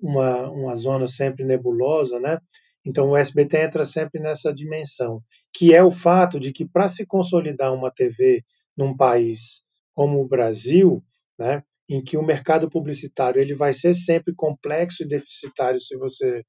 [0.02, 2.38] uma, uma zona sempre nebulosa, né?
[2.84, 5.20] Então o SBT entra sempre nessa dimensão,
[5.52, 8.44] que é o fato de que para se consolidar uma TV
[8.76, 9.62] num país
[9.94, 11.02] como o Brasil,
[11.38, 16.44] né, em que o mercado publicitário ele vai ser sempre complexo e deficitário se você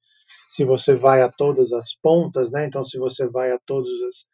[0.48, 2.66] se você vai a todas as pontas, né?
[2.66, 4.24] Então se você vai a todas as,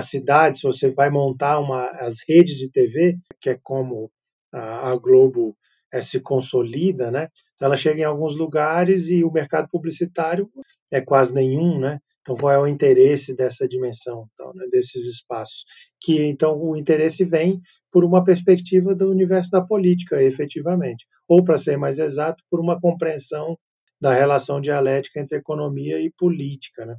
[0.00, 4.10] as cidades, você vai montar uma as redes de TV, que é como
[4.52, 5.56] a, a Globo
[5.92, 7.28] é, se consolida, né?
[7.54, 10.50] Então, ela chega em alguns lugares e o mercado publicitário
[10.90, 12.00] é quase nenhum, né?
[12.22, 15.64] Então, qual é o interesse dessa dimensão, então, né, desses espaços?
[16.00, 17.60] Que então o interesse vem
[17.92, 22.80] por uma perspectiva do universo da política, efetivamente, ou para ser mais exato, por uma
[22.80, 23.56] compreensão
[24.00, 26.96] da relação dialética entre economia e política, né?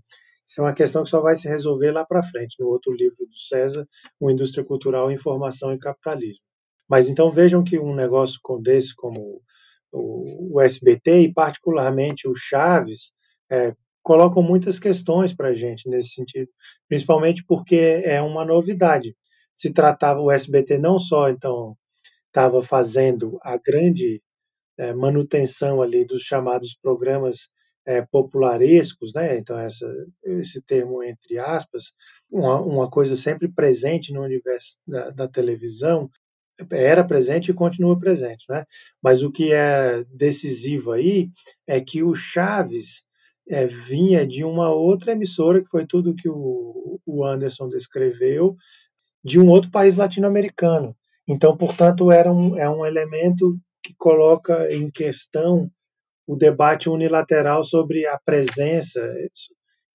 [0.47, 3.25] Isso é uma questão que só vai se resolver lá para frente, no outro livro
[3.25, 3.87] do César,
[4.19, 6.43] o Indústria Cultural, Informação e Capitalismo.
[6.87, 9.41] Mas então vejam que um negócio desse como
[9.91, 13.13] o, SBT e particularmente o Chaves
[13.49, 16.49] é, colocam muitas questões para a gente nesse sentido,
[16.87, 19.15] principalmente porque é uma novidade.
[19.55, 21.77] Se tratava o SBT não só então
[22.27, 24.21] estava fazendo a grande
[24.77, 27.49] é, manutenção ali dos chamados programas
[27.85, 29.37] é, popularescos, né?
[29.37, 29.85] Então essa,
[30.23, 31.93] esse termo entre aspas,
[32.31, 36.09] uma, uma coisa sempre presente no universo da, da televisão,
[36.71, 38.65] era presente e continua presente, né?
[39.01, 41.29] Mas o que é decisivo aí
[41.67, 43.03] é que o Chaves
[43.49, 48.55] é, vinha de uma outra emissora, que foi tudo que o, o Anderson descreveu,
[49.23, 50.95] de um outro país latino-americano.
[51.27, 55.69] Então, portanto, era um, é um elemento que coloca em questão
[56.27, 59.01] o debate unilateral sobre a presença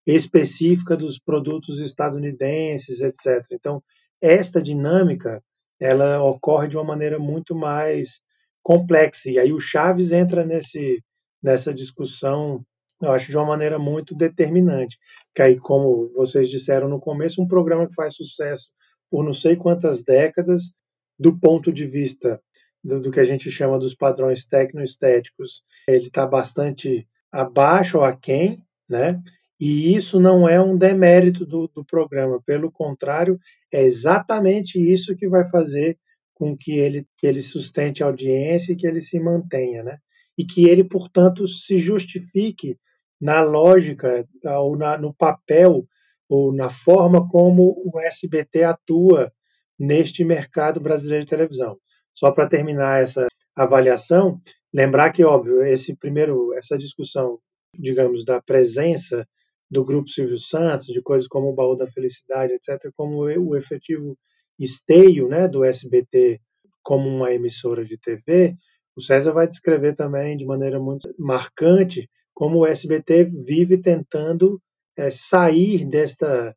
[0.07, 3.45] específica dos produtos estadunidenses, etc.
[3.53, 3.83] Então,
[4.21, 5.43] esta dinâmica
[5.81, 8.21] ela ocorre de uma maneira muito mais
[8.63, 9.31] complexa.
[9.31, 11.03] E aí o Chaves entra nesse,
[11.43, 12.65] nessa discussão,
[13.01, 14.99] eu acho, de uma maneira muito determinante.
[15.35, 18.69] Que aí, como vocês disseram no começo, um programa que faz sucesso
[19.11, 20.73] por não sei quantas décadas,
[21.19, 22.41] do ponto de vista
[22.83, 28.63] do, do que a gente chama dos padrões tecnoestéticos, ele está bastante abaixo ou aquém,
[28.89, 29.21] né?
[29.61, 33.41] E isso não é um demérito do, do programa, pelo contrário,
[33.73, 35.99] é exatamente isso que vai fazer
[36.33, 39.99] com que ele, que ele sustente a audiência e que ele se mantenha, né?
[40.37, 42.79] E que ele, portanto, se justifique
[43.21, 45.85] na lógica ou na, no papel
[46.29, 49.33] ou na forma como o SBT atua
[49.79, 51.79] neste mercado brasileiro de televisão.
[52.15, 54.41] Só para terminar essa avaliação,
[54.73, 57.39] lembrar que, óbvio, esse primeiro, essa discussão,
[57.79, 59.27] digamos, da presença
[59.71, 64.17] do Grupo Silvio Santos, de coisas como o Baú da Felicidade, etc., como o efetivo
[64.59, 66.41] esteio né, do SBT
[66.83, 68.57] como uma emissora de TV,
[68.97, 74.61] o César vai descrever também de maneira muito marcante como o SBT vive tentando
[74.99, 76.55] é, sair desta,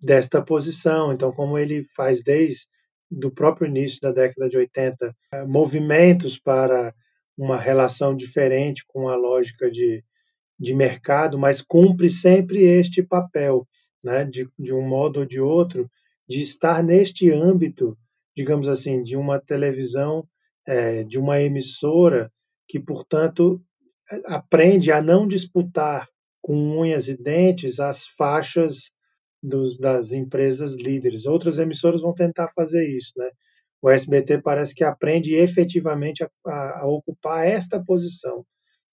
[0.00, 1.12] desta posição.
[1.12, 2.66] Então, como ele faz desde
[3.10, 6.94] do próprio início da década de 80 é, movimentos para
[7.36, 10.02] uma relação diferente com a lógica de,
[10.58, 13.68] de mercado, mas cumpre sempre este papel,
[14.02, 15.88] né, de, de um modo ou de outro,
[16.28, 17.96] de estar neste âmbito,
[18.34, 20.26] digamos assim, de uma televisão,
[20.66, 22.32] é, de uma emissora
[22.66, 23.62] que, portanto,
[24.24, 26.08] aprende a não disputar
[26.46, 28.92] com unhas e dentes as faixas
[29.42, 31.26] dos, das empresas líderes.
[31.26, 33.28] Outras emissoras vão tentar fazer isso, né?
[33.82, 38.46] O SBT parece que aprende efetivamente a, a, a ocupar esta posição,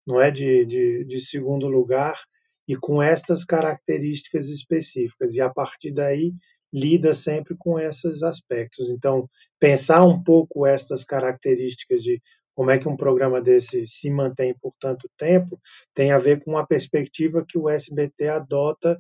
[0.06, 2.20] não é de, de, de segundo lugar
[2.68, 5.36] e com estas características específicas.
[5.36, 6.34] E a partir daí
[6.74, 8.90] lida sempre com esses aspectos.
[8.90, 12.20] Então, pensar um pouco estas características de
[12.56, 15.60] como é que um programa desse se mantém por tanto tempo
[15.94, 19.00] tem a ver com a perspectiva que o SBT adota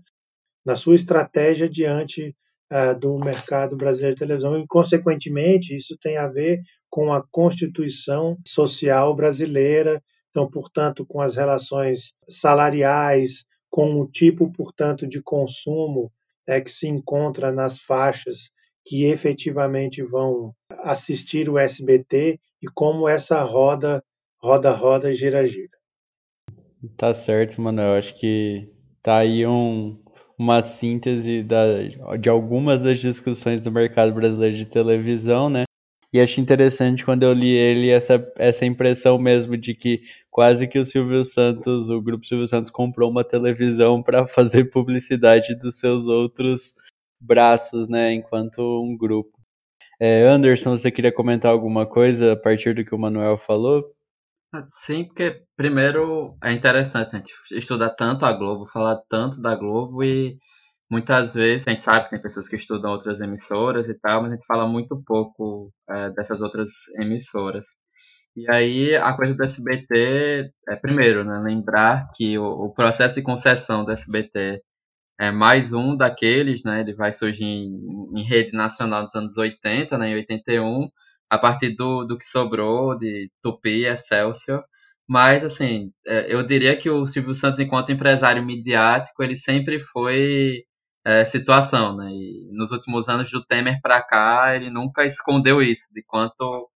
[0.65, 2.35] na sua estratégia diante
[2.71, 8.37] uh, do mercado brasileiro de televisão e, consequentemente, isso tem a ver com a constituição
[8.47, 16.11] social brasileira, então, portanto, com as relações salariais, com o tipo, portanto, de consumo
[16.47, 18.51] é, que se encontra nas faixas
[18.85, 24.03] que efetivamente vão assistir o SBT e como essa roda,
[24.41, 25.77] roda, roda, gira, gira.
[26.97, 27.81] Tá certo, mano.
[27.81, 28.69] Acho que
[29.01, 29.97] tá aí um,
[30.37, 31.65] uma síntese da,
[32.19, 35.63] de algumas das discussões do mercado brasileiro de televisão, né?
[36.13, 40.77] E acho interessante quando eu li ele essa, essa impressão mesmo de que quase que
[40.77, 46.05] o Silvio Santos, o grupo Silvio Santos comprou uma televisão para fazer publicidade dos seus
[46.07, 46.75] outros
[47.23, 49.31] braços, né, enquanto um grupo.
[49.99, 53.83] É, Anderson, você queria comentar alguma coisa a partir do que o Manuel falou?
[54.65, 60.03] Sim, porque primeiro é interessante a gente estudar tanto a Globo, falar tanto da Globo
[60.03, 60.37] e
[60.91, 64.31] muitas vezes a gente sabe que tem pessoas que estudam outras emissoras e tal, mas
[64.31, 67.67] a gente fala muito pouco é, dessas outras emissoras.
[68.35, 73.21] E aí a coisa do SBT é primeiro, né, lembrar que o, o, processo de
[73.21, 74.61] concessão do SBT
[75.19, 79.97] é mais um daqueles, né, ele vai surgir em, em rede nacional dos anos 80,
[79.97, 80.89] né, em 81,
[81.29, 84.63] a partir do, do que sobrou de Tupi, Excelsior,
[85.07, 90.63] mas, assim, é, eu diria que o Silvio Santos, enquanto empresário midiático, ele sempre foi
[91.05, 92.09] é, situação, né?
[92.11, 96.69] E nos últimos anos do Temer para cá, ele nunca escondeu isso, de quanto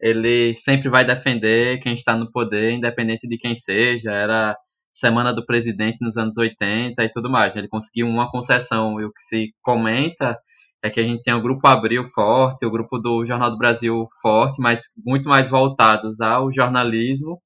[0.00, 4.10] ele sempre vai defender quem está no poder, independente de quem seja.
[4.12, 4.56] Era
[4.94, 7.54] semana do presidente nos anos 80 e tudo mais.
[7.54, 7.62] Né?
[7.62, 10.38] Ele conseguiu uma concessão e o que se comenta
[10.82, 14.06] é que a gente tem o grupo Abril forte, o grupo do Jornal do Brasil
[14.22, 17.40] forte, mas muito mais voltados ao jornalismo.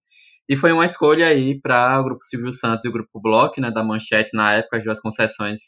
[0.48, 3.70] E foi uma escolha aí para o grupo Silvio Santos e o grupo Block, né,
[3.70, 5.60] da Manchete na época, as duas concessões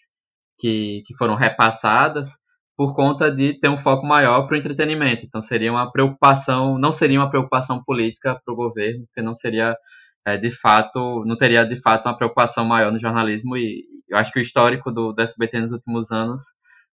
[0.58, 2.30] que, que foram repassadas
[2.76, 5.24] por conta de ter um foco maior para o entretenimento.
[5.24, 9.76] Então seria uma preocupação, não seria uma preocupação política para o governo, porque não seria
[10.26, 14.32] é, de fato, não teria de fato uma preocupação maior no jornalismo e eu acho
[14.32, 16.42] que o histórico do, do SBT nos últimos anos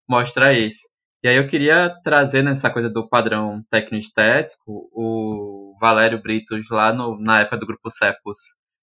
[0.09, 0.89] mostra isso.
[1.25, 7.19] E aí eu queria trazer nessa coisa do padrão técnico-estético o Valério Britos lá no,
[7.21, 8.39] na época do Grupo Cepos,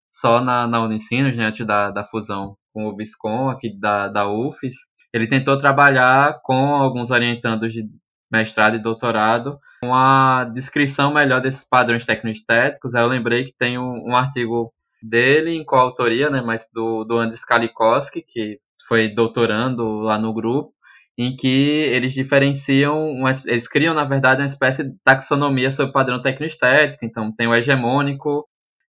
[0.09, 4.27] só na, na Unicinos, né, antes da, da fusão com o Viscom aqui da, da
[4.29, 4.73] UFES.
[5.13, 7.87] Ele tentou trabalhar com alguns orientandos de
[8.31, 12.95] mestrado e doutorado com a descrição melhor desses padrões técnico-estéticos.
[12.95, 17.17] Aí eu lembrei que tem um, um, artigo dele em coautoria, né, mas do, do
[17.17, 20.73] Andrés Kalikowski, que foi doutorando lá no grupo,
[21.17, 25.93] em que eles diferenciam, uma, eles criam, na verdade, uma espécie de taxonomia sobre o
[25.93, 27.05] padrão técnico-estético.
[27.05, 28.47] Então, tem o hegemônico,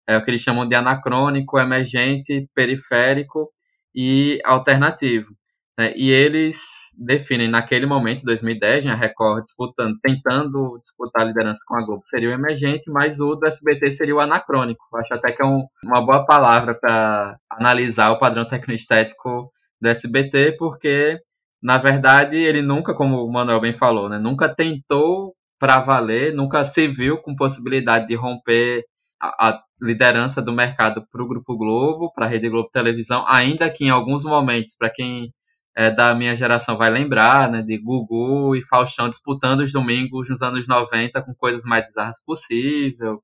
[0.07, 3.49] é o que eles chamam de anacrônico, emergente, periférico
[3.95, 5.35] e alternativo.
[5.77, 5.93] Né?
[5.95, 6.57] E eles
[6.97, 12.01] definem naquele momento, 2010, né, a Record disputando, tentando disputar a liderança com a Globo,
[12.03, 14.83] seria o emergente, mas o do SBT seria o anacrônico.
[14.95, 19.51] Acho até que é um, uma boa palavra para analisar o padrão tecnoestético
[19.81, 21.19] do SBT, porque,
[21.61, 26.63] na verdade, ele nunca, como o Manuel bem falou, né, nunca tentou para valer, nunca
[26.65, 28.83] se viu com possibilidade de romper
[29.19, 33.69] a, a liderança do mercado para o Grupo Globo, para a Rede Globo Televisão, ainda
[33.69, 35.33] que em alguns momentos, para quem
[35.75, 40.41] é, da minha geração vai lembrar, né, de Gugu e Faustão disputando os domingos nos
[40.41, 43.21] anos 90 com coisas mais bizarras possível,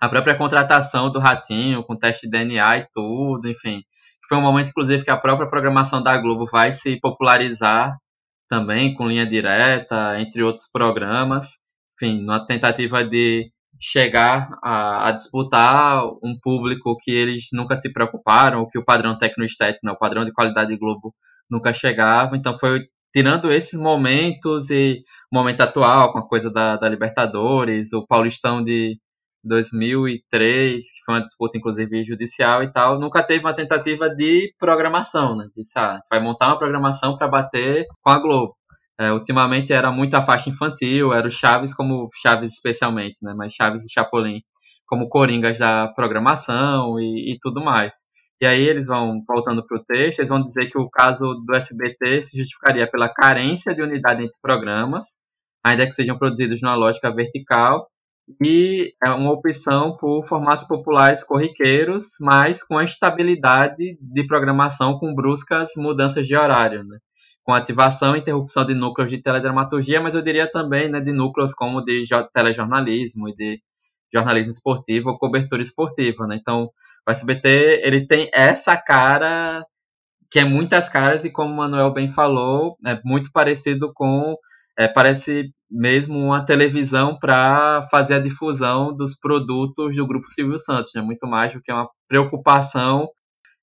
[0.00, 3.82] a própria contratação do Ratinho, com teste de DNA e tudo, enfim.
[4.28, 7.96] Foi um momento, inclusive, que a própria programação da Globo vai se popularizar
[8.48, 11.54] também, com linha direta, entre outros programas.
[11.94, 18.68] Enfim, numa tentativa de chegar a, a, disputar um público que eles nunca se preocuparam,
[18.68, 21.14] que o padrão tecnoestético, né, o padrão de qualidade de Globo
[21.50, 22.36] nunca chegava.
[22.36, 22.80] Então foi
[23.12, 28.62] tirando esses momentos e o momento atual, com a coisa da, da Libertadores, o Paulistão
[28.62, 28.98] de
[29.46, 35.36] 2003, que foi uma disputa inclusive judicial e tal, nunca teve uma tentativa de programação,
[35.36, 35.46] né?
[35.56, 38.56] Disse, ah, vai montar uma programação para bater com a Globo.
[38.98, 43.34] É, ultimamente era muito a faixa infantil, era o Chaves como Chaves especialmente, né?
[43.36, 44.40] Mas Chaves e Chapolin
[44.86, 47.92] como coringas da programação e, e tudo mais.
[48.40, 51.56] E aí eles vão, voltando para o texto, eles vão dizer que o caso do
[51.56, 55.18] SBT se justificaria pela carência de unidade entre programas,
[55.64, 57.88] ainda que sejam produzidos numa lógica vertical,
[58.42, 65.14] e é uma opção por formatos populares corriqueiros, mas com a estabilidade de programação com
[65.14, 66.98] bruscas mudanças de horário, né?
[67.46, 71.54] com ativação e interrupção de núcleos de teledramaturgia, mas eu diria também né, de núcleos
[71.54, 72.02] como de
[72.34, 73.62] telejornalismo e de
[74.12, 76.26] jornalismo esportivo ou cobertura esportiva.
[76.26, 76.36] Né?
[76.40, 76.68] Então,
[77.06, 79.64] o SBT ele tem essa cara
[80.30, 84.36] que é muitas caras e como o Manuel bem falou, é muito parecido com
[84.78, 90.90] é, parece mesmo uma televisão para fazer a difusão dos produtos do grupo Silvio Santos,
[90.94, 91.00] né?
[91.00, 93.08] Muito mais do que uma preocupação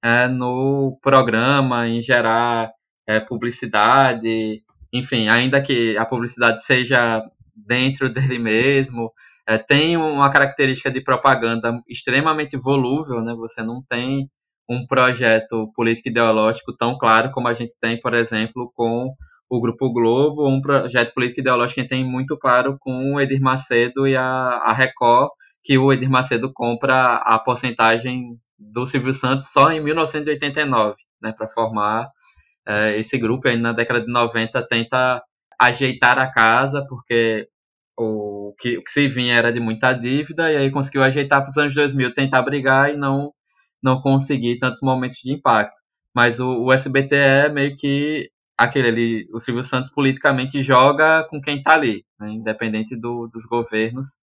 [0.03, 2.71] é, no programa em gerar
[3.07, 7.23] é, publicidade, enfim, ainda que a publicidade seja
[7.55, 9.11] dentro dele mesmo,
[9.47, 13.33] é, tem uma característica de propaganda extremamente volúvel, né?
[13.35, 14.29] Você não tem
[14.69, 19.13] um projeto político ideológico tão claro como a gente tem, por exemplo, com
[19.49, 24.07] o Grupo Globo, um projeto político ideológico que tem muito claro com o Edir Macedo
[24.07, 25.29] e a, a Record,
[25.63, 31.47] que o Edir Macedo compra a porcentagem do Silvio Santos só em 1989, né, para
[31.47, 32.09] formar
[32.67, 33.47] é, esse grupo.
[33.47, 35.21] Aí na década de 90 tenta
[35.59, 37.47] ajeitar a casa, porque
[37.97, 41.49] o que, o que se vinha era de muita dívida, e aí conseguiu ajeitar para
[41.49, 43.33] os anos 2000, tentar brigar e não,
[43.81, 45.79] não conseguir tantos momentos de impacto.
[46.13, 51.41] Mas o, o SBT é meio que aquele ali, o Silvio Santos politicamente joga com
[51.41, 54.17] quem está ali, né, independente do, dos governos,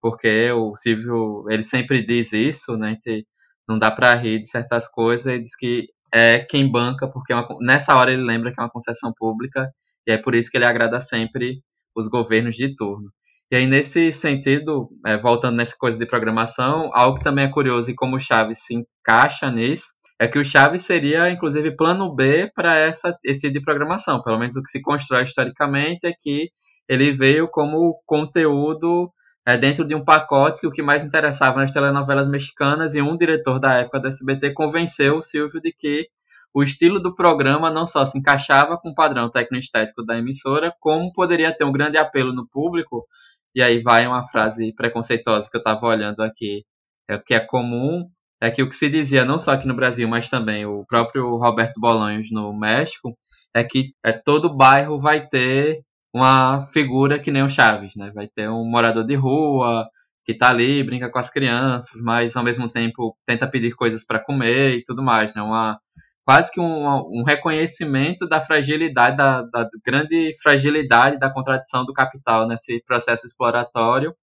[0.00, 3.24] porque o Silvio, ele sempre diz isso, né, que
[3.68, 7.36] não dá para rir de certas coisas, ele diz que é quem banca, porque é
[7.36, 9.72] uma, nessa hora ele lembra que é uma concessão pública,
[10.06, 11.62] e é por isso que ele agrada sempre
[11.94, 13.10] os governos de turno.
[13.50, 17.90] E aí, nesse sentido, é, voltando nessa coisa de programação, algo que também é curioso
[17.90, 19.88] e como o Chaves se encaixa nisso,
[20.18, 22.90] é que o Chaves seria, inclusive, plano B para
[23.24, 24.22] esse de programação.
[24.22, 26.48] Pelo menos o que se constrói historicamente é que
[26.88, 29.12] ele veio como conteúdo
[29.46, 33.16] é, dentro de um pacote que o que mais interessava nas telenovelas mexicanas e um
[33.16, 36.06] diretor da época da SBT convenceu o Silvio de que
[36.54, 41.12] o estilo do programa não só se encaixava com o padrão tecnoestético da emissora, como
[41.12, 43.06] poderia ter um grande apelo no público.
[43.54, 46.64] E aí vai uma frase preconceituosa que eu estava olhando aqui,
[47.08, 48.08] é que é comum,
[48.40, 51.36] é que o que se dizia não só aqui no Brasil, mas também o próprio
[51.36, 53.16] Roberto Bolanhos no México,
[53.54, 55.82] é que é, todo bairro vai ter
[56.12, 58.10] uma figura que nem o Chaves, né?
[58.14, 59.88] Vai ter um morador de rua
[60.24, 64.22] que tá ali, brinca com as crianças, mas ao mesmo tempo tenta pedir coisas para
[64.22, 65.42] comer e tudo mais, né?
[65.42, 65.80] Uma,
[66.24, 72.46] quase que um, um reconhecimento da fragilidade, da, da, grande fragilidade da contradição do capital
[72.46, 74.14] nesse processo exploratório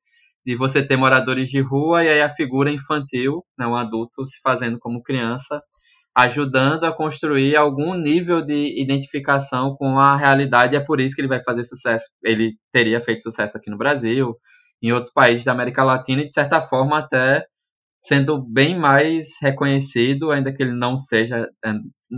[0.45, 4.39] de você ter moradores de rua e aí a figura infantil, né, um adulto se
[4.41, 5.61] fazendo como criança,
[6.15, 10.75] ajudando a construir algum nível de identificação com a realidade.
[10.75, 12.05] É por isso que ele vai fazer sucesso.
[12.23, 14.35] Ele teria feito sucesso aqui no Brasil,
[14.81, 17.45] em outros países da América Latina e de certa forma até
[18.01, 21.47] sendo bem mais reconhecido, ainda que ele não seja,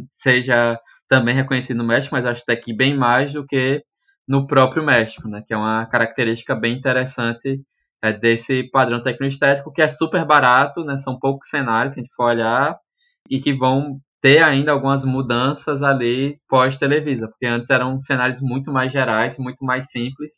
[0.07, 3.83] seja também reconhecido no México, mas acho até que bem mais do que
[4.27, 5.43] no próprio México, né?
[5.45, 7.61] Que é uma característica bem interessante
[8.01, 10.95] é, desse padrão tecnoestético, que é super barato, né?
[10.97, 12.77] São poucos cenários, se a gente for olhar,
[13.29, 18.91] e que vão ter ainda algumas mudanças ali pós-Televisa, porque antes eram cenários muito mais
[18.91, 20.31] gerais, muito mais simples,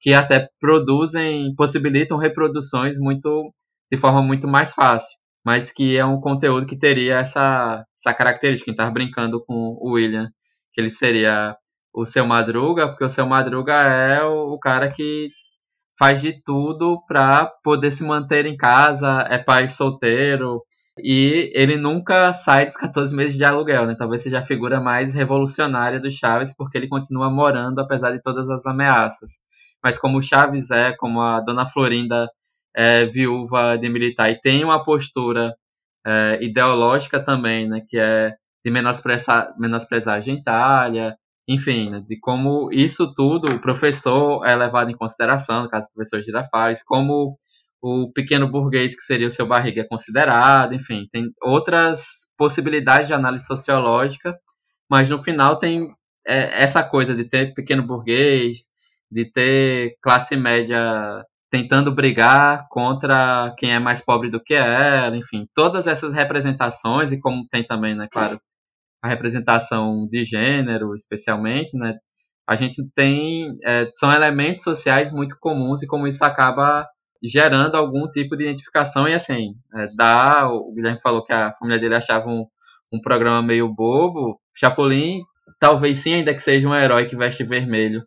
[0.00, 3.54] que até produzem, possibilitam reproduções muito
[3.94, 8.66] de forma muito mais fácil, mas que é um conteúdo que teria essa, essa característica.
[8.66, 10.28] Quem estava brincando com o William,
[10.72, 11.56] que ele seria
[11.92, 15.30] o seu Madruga, porque o seu Madruga é o, o cara que
[15.98, 20.60] faz de tudo para poder se manter em casa, é pai solteiro,
[20.98, 23.94] e ele nunca sai dos 14 meses de aluguel, né?
[23.96, 28.48] Talvez seja a figura mais revolucionária do Chaves, porque ele continua morando apesar de todas
[28.48, 29.32] as ameaças.
[29.82, 32.28] Mas como o Chaves é, como a Dona Florinda
[32.74, 34.30] é viúva de militar.
[34.30, 35.54] E tem uma postura
[36.06, 41.16] é, ideológica também, né, que é de menosprezar, menosprezar a gentalha,
[41.48, 45.92] enfim, né, de como isso tudo, o professor é levado em consideração, no caso do
[45.92, 47.38] professor Girafales, como
[47.82, 53.14] o pequeno burguês, que seria o seu barriga, é considerado, enfim, tem outras possibilidades de
[53.14, 54.38] análise sociológica,
[54.90, 55.88] mas no final tem
[56.26, 58.60] é, essa coisa de ter pequeno burguês,
[59.10, 61.22] de ter classe média
[61.54, 67.20] tentando brigar contra quem é mais pobre do que ela, enfim, todas essas representações, e
[67.20, 68.40] como tem também, né, claro,
[69.00, 71.94] a representação de gênero, especialmente, né,
[72.44, 76.88] a gente tem, é, são elementos sociais muito comuns e como isso acaba
[77.22, 79.08] gerando algum tipo de identificação.
[79.08, 82.44] E assim, é, dá, o Guilherme falou que a família dele achava um,
[82.92, 85.22] um programa meio bobo, Chapolin
[85.60, 88.02] talvez sim, ainda que seja um herói que veste vermelho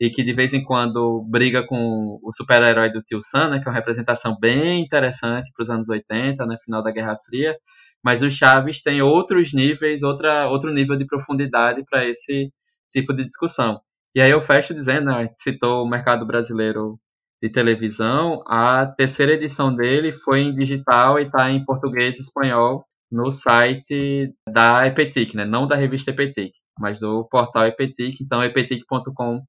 [0.00, 3.68] e que de vez em quando briga com o super-herói do Tio Sam, né, que
[3.68, 7.56] é uma representação bem interessante para os anos 80, né, final da Guerra Fria,
[8.02, 12.52] mas o Chaves tem outros níveis, outra, outro nível de profundidade para esse
[12.92, 13.80] tipo de discussão.
[14.14, 16.98] E aí eu fecho dizendo, né, citou o mercado brasileiro
[17.42, 22.84] de televisão, a terceira edição dele foi em digital e está em português e espanhol
[23.10, 25.44] no site da Epetic, né?
[25.44, 29.42] não da revista Epetic, mas do portal Epetic, então epetic.com.br,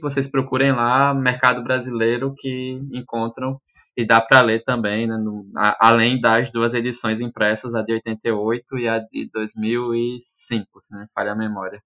[0.00, 3.60] vocês procurem lá mercado brasileiro que encontram
[3.96, 7.92] e dá para ler também, né, no, a, além das duas edições impressas, a de
[7.92, 11.82] 88 e a de 2005, se não falha a memória.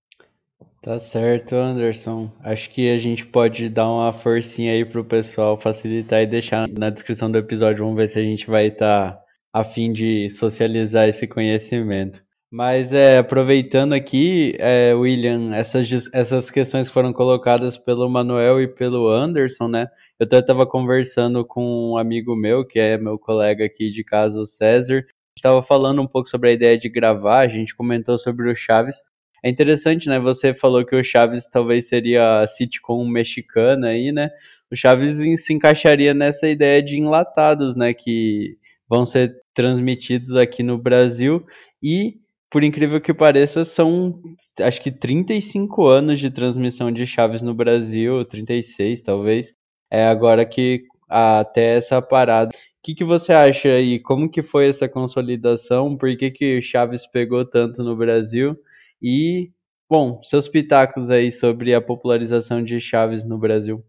[0.80, 2.30] Tá certo, Anderson.
[2.44, 6.90] Acho que a gente pode dar uma forcinha aí pro pessoal facilitar e deixar na
[6.90, 7.84] descrição do episódio.
[7.84, 12.22] Vamos ver se a gente vai estar tá a fim de socializar esse conhecimento.
[12.57, 19.11] Mas é, aproveitando aqui, é, William, essas, essas questões foram colocadas pelo Manuel e pelo
[19.11, 19.88] Anderson, né?
[20.18, 24.40] Eu até estava conversando com um amigo meu, que é meu colega aqui de casa,
[24.40, 25.04] o César.
[25.36, 29.02] Estava falando um pouco sobre a ideia de gravar, a gente comentou sobre o Chaves,
[29.44, 30.18] é interessante, né?
[30.18, 34.30] Você falou que o Chaves talvez seria a sitcom mexicana aí, né?
[34.72, 37.92] O Chaves se encaixaria nessa ideia de enlatados, né?
[37.92, 38.57] Que
[38.88, 41.44] vão ser transmitidos aqui no Brasil
[41.82, 42.14] e
[42.51, 44.20] por incrível que pareça, são
[44.61, 49.55] acho que 35 anos de transmissão de Chaves no Brasil, 36 talvez.
[49.90, 52.51] É agora que até essa parada.
[52.55, 53.99] O que, que você acha aí?
[53.99, 55.97] Como que foi essa consolidação?
[55.97, 58.57] Por que, que Chaves pegou tanto no Brasil?
[59.03, 59.51] E,
[59.88, 63.84] bom, seus pitacos aí sobre a popularização de Chaves no Brasil.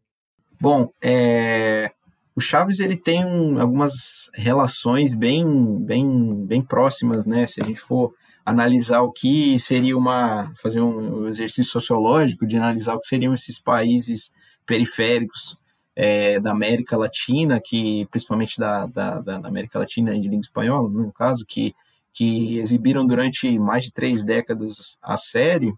[0.59, 1.91] Bom, é,
[2.35, 5.45] o Chaves ele tem um, algumas relações bem,
[5.83, 7.45] bem, bem próximas, né?
[7.45, 8.13] Se a gente for
[8.47, 13.59] analisar o que seria uma fazer um exercício sociológico de analisar o que seriam esses
[13.59, 14.31] países
[14.65, 15.57] periféricos
[15.93, 21.11] é, da América Latina, que principalmente da, da, da América Latina de língua espanhola, no
[21.11, 21.73] caso, que
[22.13, 25.71] que exibiram durante mais de três décadas a série,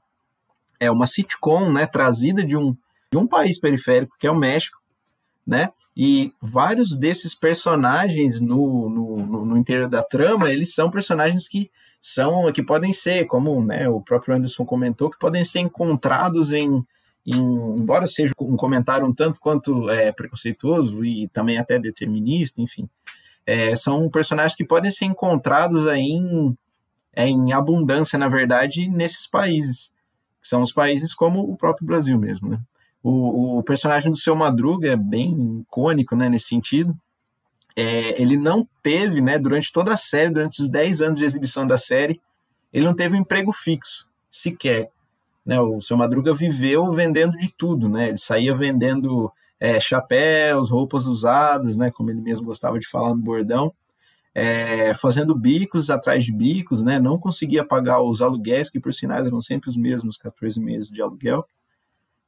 [0.79, 2.73] é uma sitcom, né, trazida de um,
[3.11, 4.79] de um país periférico, que é o México,
[5.45, 5.69] né,
[6.01, 11.69] e vários desses personagens no, no, no, interior da trama, eles são personagens que
[11.99, 16.81] são que podem ser, como né, o próprio Anderson comentou, que podem ser encontrados em,
[17.25, 17.35] em
[17.77, 22.87] embora seja um comentário um tanto quanto é, preconceituoso e também até determinista, enfim,
[23.45, 26.57] é, são personagens que podem ser encontrados aí em,
[27.13, 29.91] é, em abundância, na verdade, nesses países,
[30.41, 32.61] que são os países como o próprio Brasil mesmo, né?
[33.03, 36.95] O, o personagem do Seu Madruga é bem icônico, né, nesse sentido.
[37.75, 41.65] É, ele não teve, né, durante toda a série, durante os 10 anos de exibição
[41.65, 42.19] da série,
[42.73, 44.89] ele não teve um emprego fixo, sequer.
[45.45, 48.09] Né, o Seu Madruga viveu vendendo de tudo, né?
[48.09, 53.21] Ele saía vendendo é, chapéus, roupas usadas, né, como ele mesmo gostava de falar no
[53.21, 53.73] bordão,
[54.33, 59.27] é, fazendo bicos atrás de bicos, né, não conseguia pagar os aluguéis, que por sinais
[59.27, 61.45] eram sempre os mesmos 14 meses de aluguel.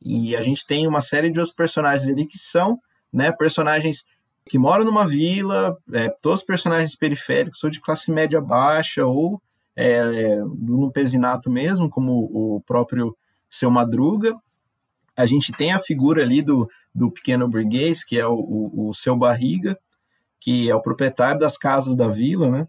[0.02, 2.80] E a gente tem uma série de outros personagens ali que são
[3.12, 4.06] né, personagens
[4.46, 9.42] que moram numa vila, é, todos personagens periféricos, ou de classe média baixa, ou
[9.76, 13.16] é, no pesinato mesmo, como o próprio
[13.50, 14.36] Seu Madruga,
[15.16, 18.94] a gente tem a figura ali do, do pequeno burguês, que é o, o, o
[18.94, 19.78] seu barriga,
[20.40, 22.68] que é o proprietário das casas da vila, né?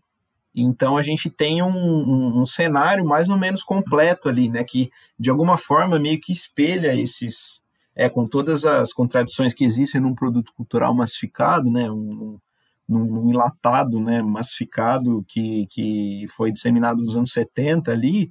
[0.54, 4.62] Então a gente tem um, um, um, cenário mais ou menos completo ali, né?
[4.64, 7.62] Que de alguma forma meio que espelha esses,
[7.96, 11.90] é, com todas as contradições que existem num produto cultural massificado, né?
[11.90, 12.38] Um,
[12.86, 14.22] num, enlatado, né?
[14.22, 18.30] Massificado que, que foi disseminado nos anos 70 ali,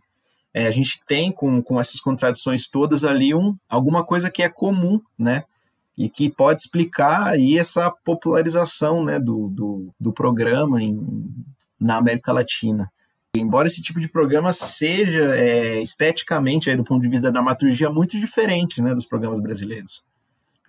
[0.53, 4.49] é, a gente tem com, com essas contradições todas ali um, alguma coisa que é
[4.49, 5.43] comum, né?
[5.97, 10.97] e que pode explicar aí essa popularização né, do, do, do programa em,
[11.81, 12.91] na América Latina.
[13.35, 17.89] Embora esse tipo de programa seja é, esteticamente, aí, do ponto de vista da dramaturgia,
[17.89, 20.03] muito diferente né, dos programas brasileiros.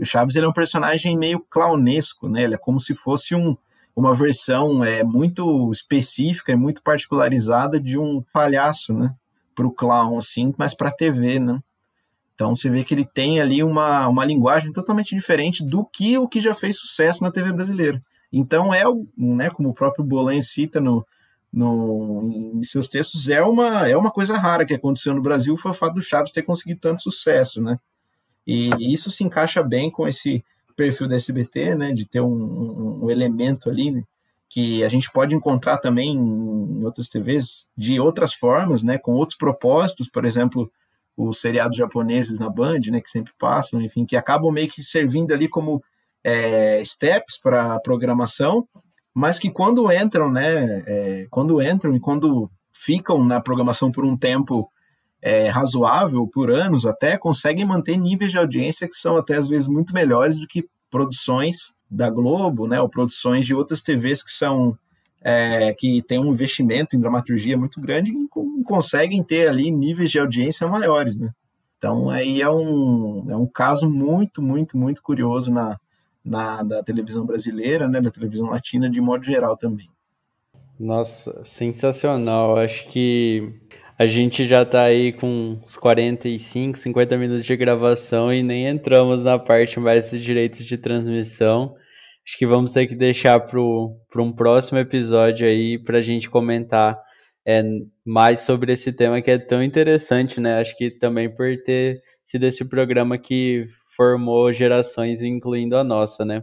[0.01, 2.43] O Chaves ele é um personagem meio clownesco, né?
[2.43, 3.57] ele é como se fosse um,
[3.95, 9.15] uma versão é, muito específica e muito particularizada de um palhaço, né?
[9.55, 11.61] Para o clown, assim, mas para a TV, né?
[12.35, 16.27] Então você vê que ele tem ali uma, uma linguagem totalmente diferente do que o
[16.27, 18.03] que já fez sucesso na TV brasileira.
[18.33, 18.83] Então é,
[19.17, 21.07] né, como o próprio Bolanho cita no,
[21.53, 25.71] no, em seus textos, é uma, é uma coisa rara que aconteceu no Brasil, foi
[25.73, 27.79] o fato do Chaves ter conseguido tanto sucesso, né?
[28.47, 30.45] E isso se encaixa bem com esse
[30.77, 34.05] perfil da SBT, né, de ter um, um, um elemento ali
[34.49, 39.39] que a gente pode encontrar também em outras TVs de outras formas, né, com outros
[39.39, 40.71] propósitos, por exemplo,
[41.17, 45.33] os seriados japoneses na Band, né, que sempre passam, enfim, que acabam meio que servindo
[45.33, 45.83] ali como
[46.25, 48.67] é, steps para programação,
[49.15, 54.17] mas que quando entram, né, é, quando entram e quando ficam na programação por um
[54.17, 54.69] tempo
[55.21, 59.69] é, razoável, por anos até, conseguem manter níveis de audiência que são até às vezes
[59.69, 64.77] muito melhores do que produções da Globo, né, ou produções de outras TVs que são
[65.25, 70.19] é, que têm um investimento em dramaturgia muito grande e conseguem ter ali níveis de
[70.19, 71.31] audiência maiores, né?
[71.79, 75.79] Então aí é um, é um caso muito, muito, muito curioso na,
[76.25, 79.89] na da televisão brasileira, né, da televisão latina de modo geral também.
[80.79, 82.57] Nossa, sensacional.
[82.57, 83.53] Acho que
[83.99, 89.23] a gente já tá aí com uns 45, 50 minutos de gravação e nem entramos
[89.23, 91.77] na parte mais dos direitos de transmissão.
[92.27, 93.61] Acho que vamos ter que deixar para
[94.23, 96.99] um próximo episódio aí para a gente comentar
[97.47, 97.63] é,
[98.05, 100.61] mais sobre esse tema que é tão interessante, né?
[100.61, 103.67] Acho que também por ter sido esse programa que
[103.97, 106.43] formou gerações, incluindo a nossa, né?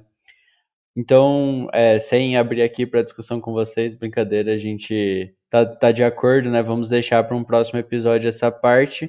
[0.95, 6.03] Então, é, sem abrir aqui para discussão com vocês, brincadeira, a gente tá, tá de
[6.03, 6.61] acordo, né?
[6.61, 9.07] Vamos deixar para um próximo episódio essa parte.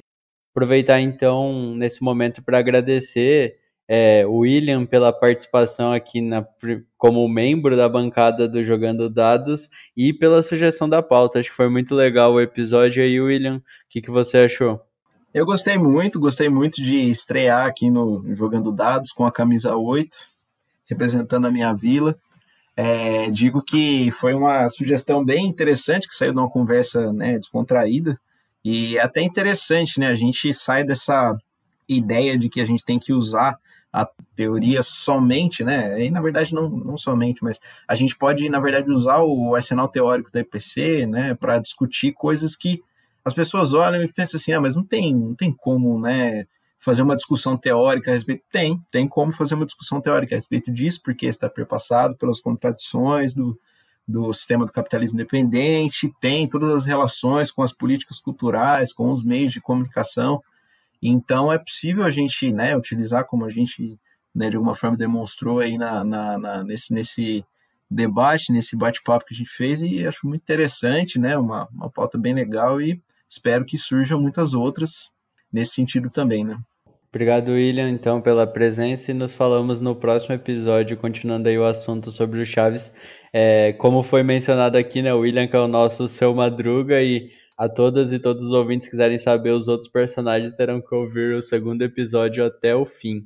[0.55, 6.47] Aproveitar então nesse momento para agradecer é, o William pela participação aqui na,
[6.97, 11.39] como membro da bancada do Jogando Dados e pela sugestão da pauta.
[11.39, 13.57] Acho que foi muito legal o episódio aí, William.
[13.57, 14.90] O que, que você achou?
[15.33, 20.13] Eu gostei muito, gostei muito de estrear aqui no Jogando Dados com a camisa 8
[20.89, 22.17] representando a minha vila.
[22.75, 28.19] É, digo que foi uma sugestão bem interessante que saiu de uma conversa né, descontraída
[28.63, 30.07] e é até interessante, né?
[30.07, 31.37] A gente sai dessa
[31.87, 33.57] ideia de que a gente tem que usar
[33.91, 34.05] a
[34.35, 36.05] teoria somente, né?
[36.05, 37.57] E na verdade não, não somente, mas
[37.87, 42.53] a gente pode, na verdade, usar o arsenal teórico da IPC, né, para discutir coisas
[42.55, 42.81] que
[43.23, 46.45] as pessoas olham e pensam assim, ah, mas não tem, não tem como, né,
[46.79, 48.43] fazer uma discussão teórica a respeito?
[48.51, 53.33] Tem, tem como fazer uma discussão teórica a respeito disso, porque está perpassado pelas contradições
[53.33, 53.57] do,
[54.07, 59.23] do sistema do capitalismo independente, tem todas as relações com as políticas culturais, com os
[59.23, 60.41] meios de comunicação.
[61.01, 63.99] Então é possível a gente né, utilizar como a gente
[64.33, 67.45] né, de alguma forma demonstrou aí na, na, na nesse, nesse
[67.89, 72.17] debate, nesse bate-papo que a gente fez, e acho muito interessante, né, uma, uma pauta
[72.17, 73.01] bem legal e
[73.31, 75.09] espero que surjam muitas outras
[75.51, 76.57] nesse sentido também, né?
[77.09, 82.09] Obrigado, William, então, pela presença e nos falamos no próximo episódio, continuando aí o assunto
[82.09, 82.93] sobre o Chaves.
[83.33, 87.29] É, como foi mencionado aqui, né, o William, que é o nosso Seu Madruga, e
[87.57, 91.35] a todas e todos os ouvintes que quiserem saber os outros personagens terão que ouvir
[91.35, 93.25] o segundo episódio até o fim.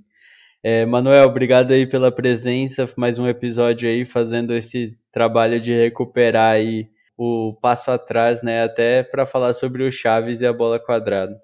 [0.63, 6.53] É, Manuel, obrigado aí pela presença, mais um episódio aí, fazendo esse trabalho de recuperar
[6.53, 11.41] aí o passo atrás, né, até para falar sobre o Chaves e a bola quadrada.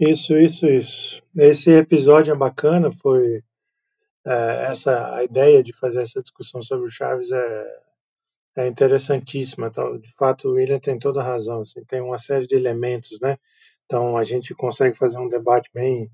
[0.00, 1.22] Isso, isso, isso.
[1.36, 3.42] Esse episódio é bacana, foi
[4.26, 7.66] é, essa a ideia de fazer essa discussão sobre o Chaves é,
[8.56, 9.70] é interessantíssima.
[10.00, 11.62] De fato, o William tem toda a razão.
[11.62, 13.36] Assim, tem uma série de elementos, né?
[13.84, 16.10] Então a gente consegue fazer um debate bem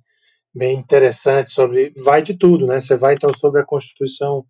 [0.52, 2.80] bem interessante sobre vai de tudo, né?
[2.80, 4.44] Você vai então sobre a constituição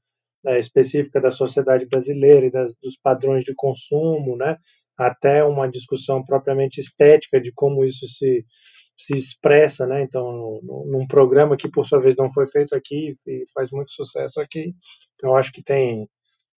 [0.45, 4.57] né, específica da sociedade brasileira e das, dos padrões de consumo, né?
[4.99, 8.45] Até uma discussão propriamente estética de como isso se
[9.01, 10.03] se expressa, né?
[10.03, 14.39] Então, num programa que por sua vez não foi feito aqui e faz muito sucesso
[14.41, 14.75] aqui,
[15.15, 16.07] então acho que tem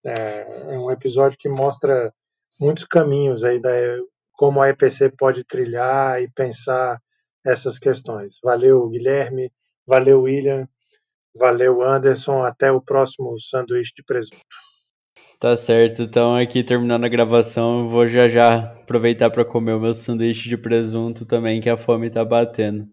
[0.04, 2.12] é, é, um episódio que mostra
[2.60, 3.70] muitos caminhos aí da
[4.32, 7.00] como a EPC pode trilhar e pensar
[7.46, 8.38] essas questões.
[8.42, 9.52] Valeu, Guilherme,
[9.86, 10.68] valeu, William,
[11.34, 12.42] valeu, Anderson.
[12.42, 14.42] Até o próximo sanduíche de presunto.
[15.42, 19.80] Tá certo, então aqui terminando a gravação, eu vou já já aproveitar para comer o
[19.80, 22.86] meu sanduíche de presunto também, que a fome tá batendo.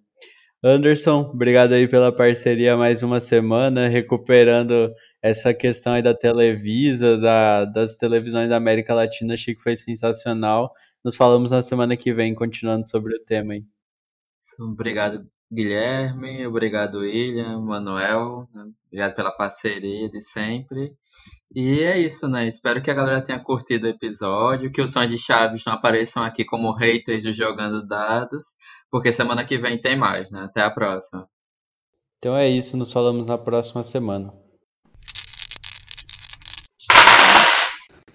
[0.63, 7.65] Anderson, obrigado aí pela parceria mais uma semana, recuperando essa questão aí da Televisa, da,
[7.65, 10.73] das televisões da América Latina, achei que foi sensacional.
[11.05, 13.63] Nos falamos na semana que vem, continuando sobre o tema aí.
[14.59, 16.45] Obrigado, Guilherme.
[16.45, 18.47] Obrigado, William, Manuel.
[18.53, 18.71] né?
[18.87, 20.95] Obrigado pela parceria de sempre.
[21.55, 22.47] E é isso, né?
[22.47, 26.23] Espero que a galera tenha curtido o episódio, que os sons de Chaves não apareçam
[26.23, 28.55] aqui como haters do Jogando Dados,
[28.91, 30.43] porque semana que vem tem mais, né?
[30.43, 31.27] Até a próxima.
[32.19, 34.33] Então é isso, nos falamos na próxima semana.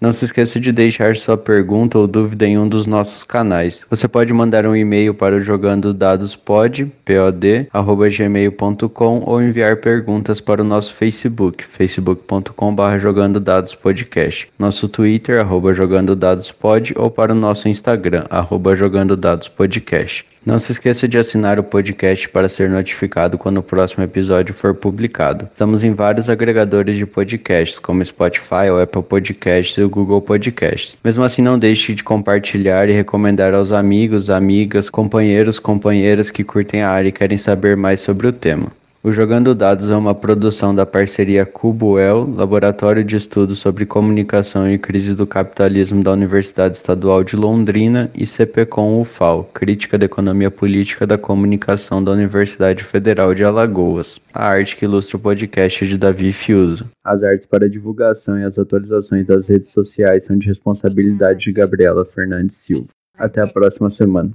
[0.00, 3.84] Não se esqueça de deixar sua pergunta ou dúvida em um dos nossos canais.
[3.88, 10.62] Você pode mandar um e-mail para o jogandodadospod, pod, arroba gmail.com ou enviar perguntas para
[10.62, 18.76] o nosso Facebook, facebook.com.br jogandodadospodcast, nosso Twitter, arroba jogandodadospod ou para o nosso Instagram, arroba
[18.76, 20.33] jogandodadospodcast.
[20.46, 24.74] Não se esqueça de assinar o podcast para ser notificado quando o próximo episódio for
[24.74, 25.48] publicado.
[25.50, 30.98] Estamos em vários agregadores de podcasts, como Spotify, o Apple Podcasts e o Google Podcasts.
[31.02, 36.82] Mesmo assim, não deixe de compartilhar e recomendar aos amigos, amigas, companheiros, companheiras que curtem
[36.82, 38.70] a área e querem saber mais sobre o tema.
[39.06, 44.78] O Jogando Dados é uma produção da parceria Cuboel, Laboratório de Estudos sobre Comunicação e
[44.78, 51.06] Crise do Capitalismo da Universidade Estadual de Londrina e CPCom UFAL, Crítica da Economia Política
[51.06, 54.18] da Comunicação da Universidade Federal de Alagoas.
[54.32, 56.86] A arte que ilustra o podcast é de Davi Fiuso.
[57.04, 62.06] As artes para divulgação e as atualizações das redes sociais são de responsabilidade de Gabriela
[62.06, 62.88] Fernandes Silva.
[63.18, 64.30] Até a próxima semana.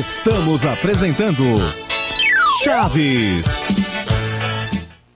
[0.00, 1.44] Estamos apresentando
[2.64, 3.99] Chaves.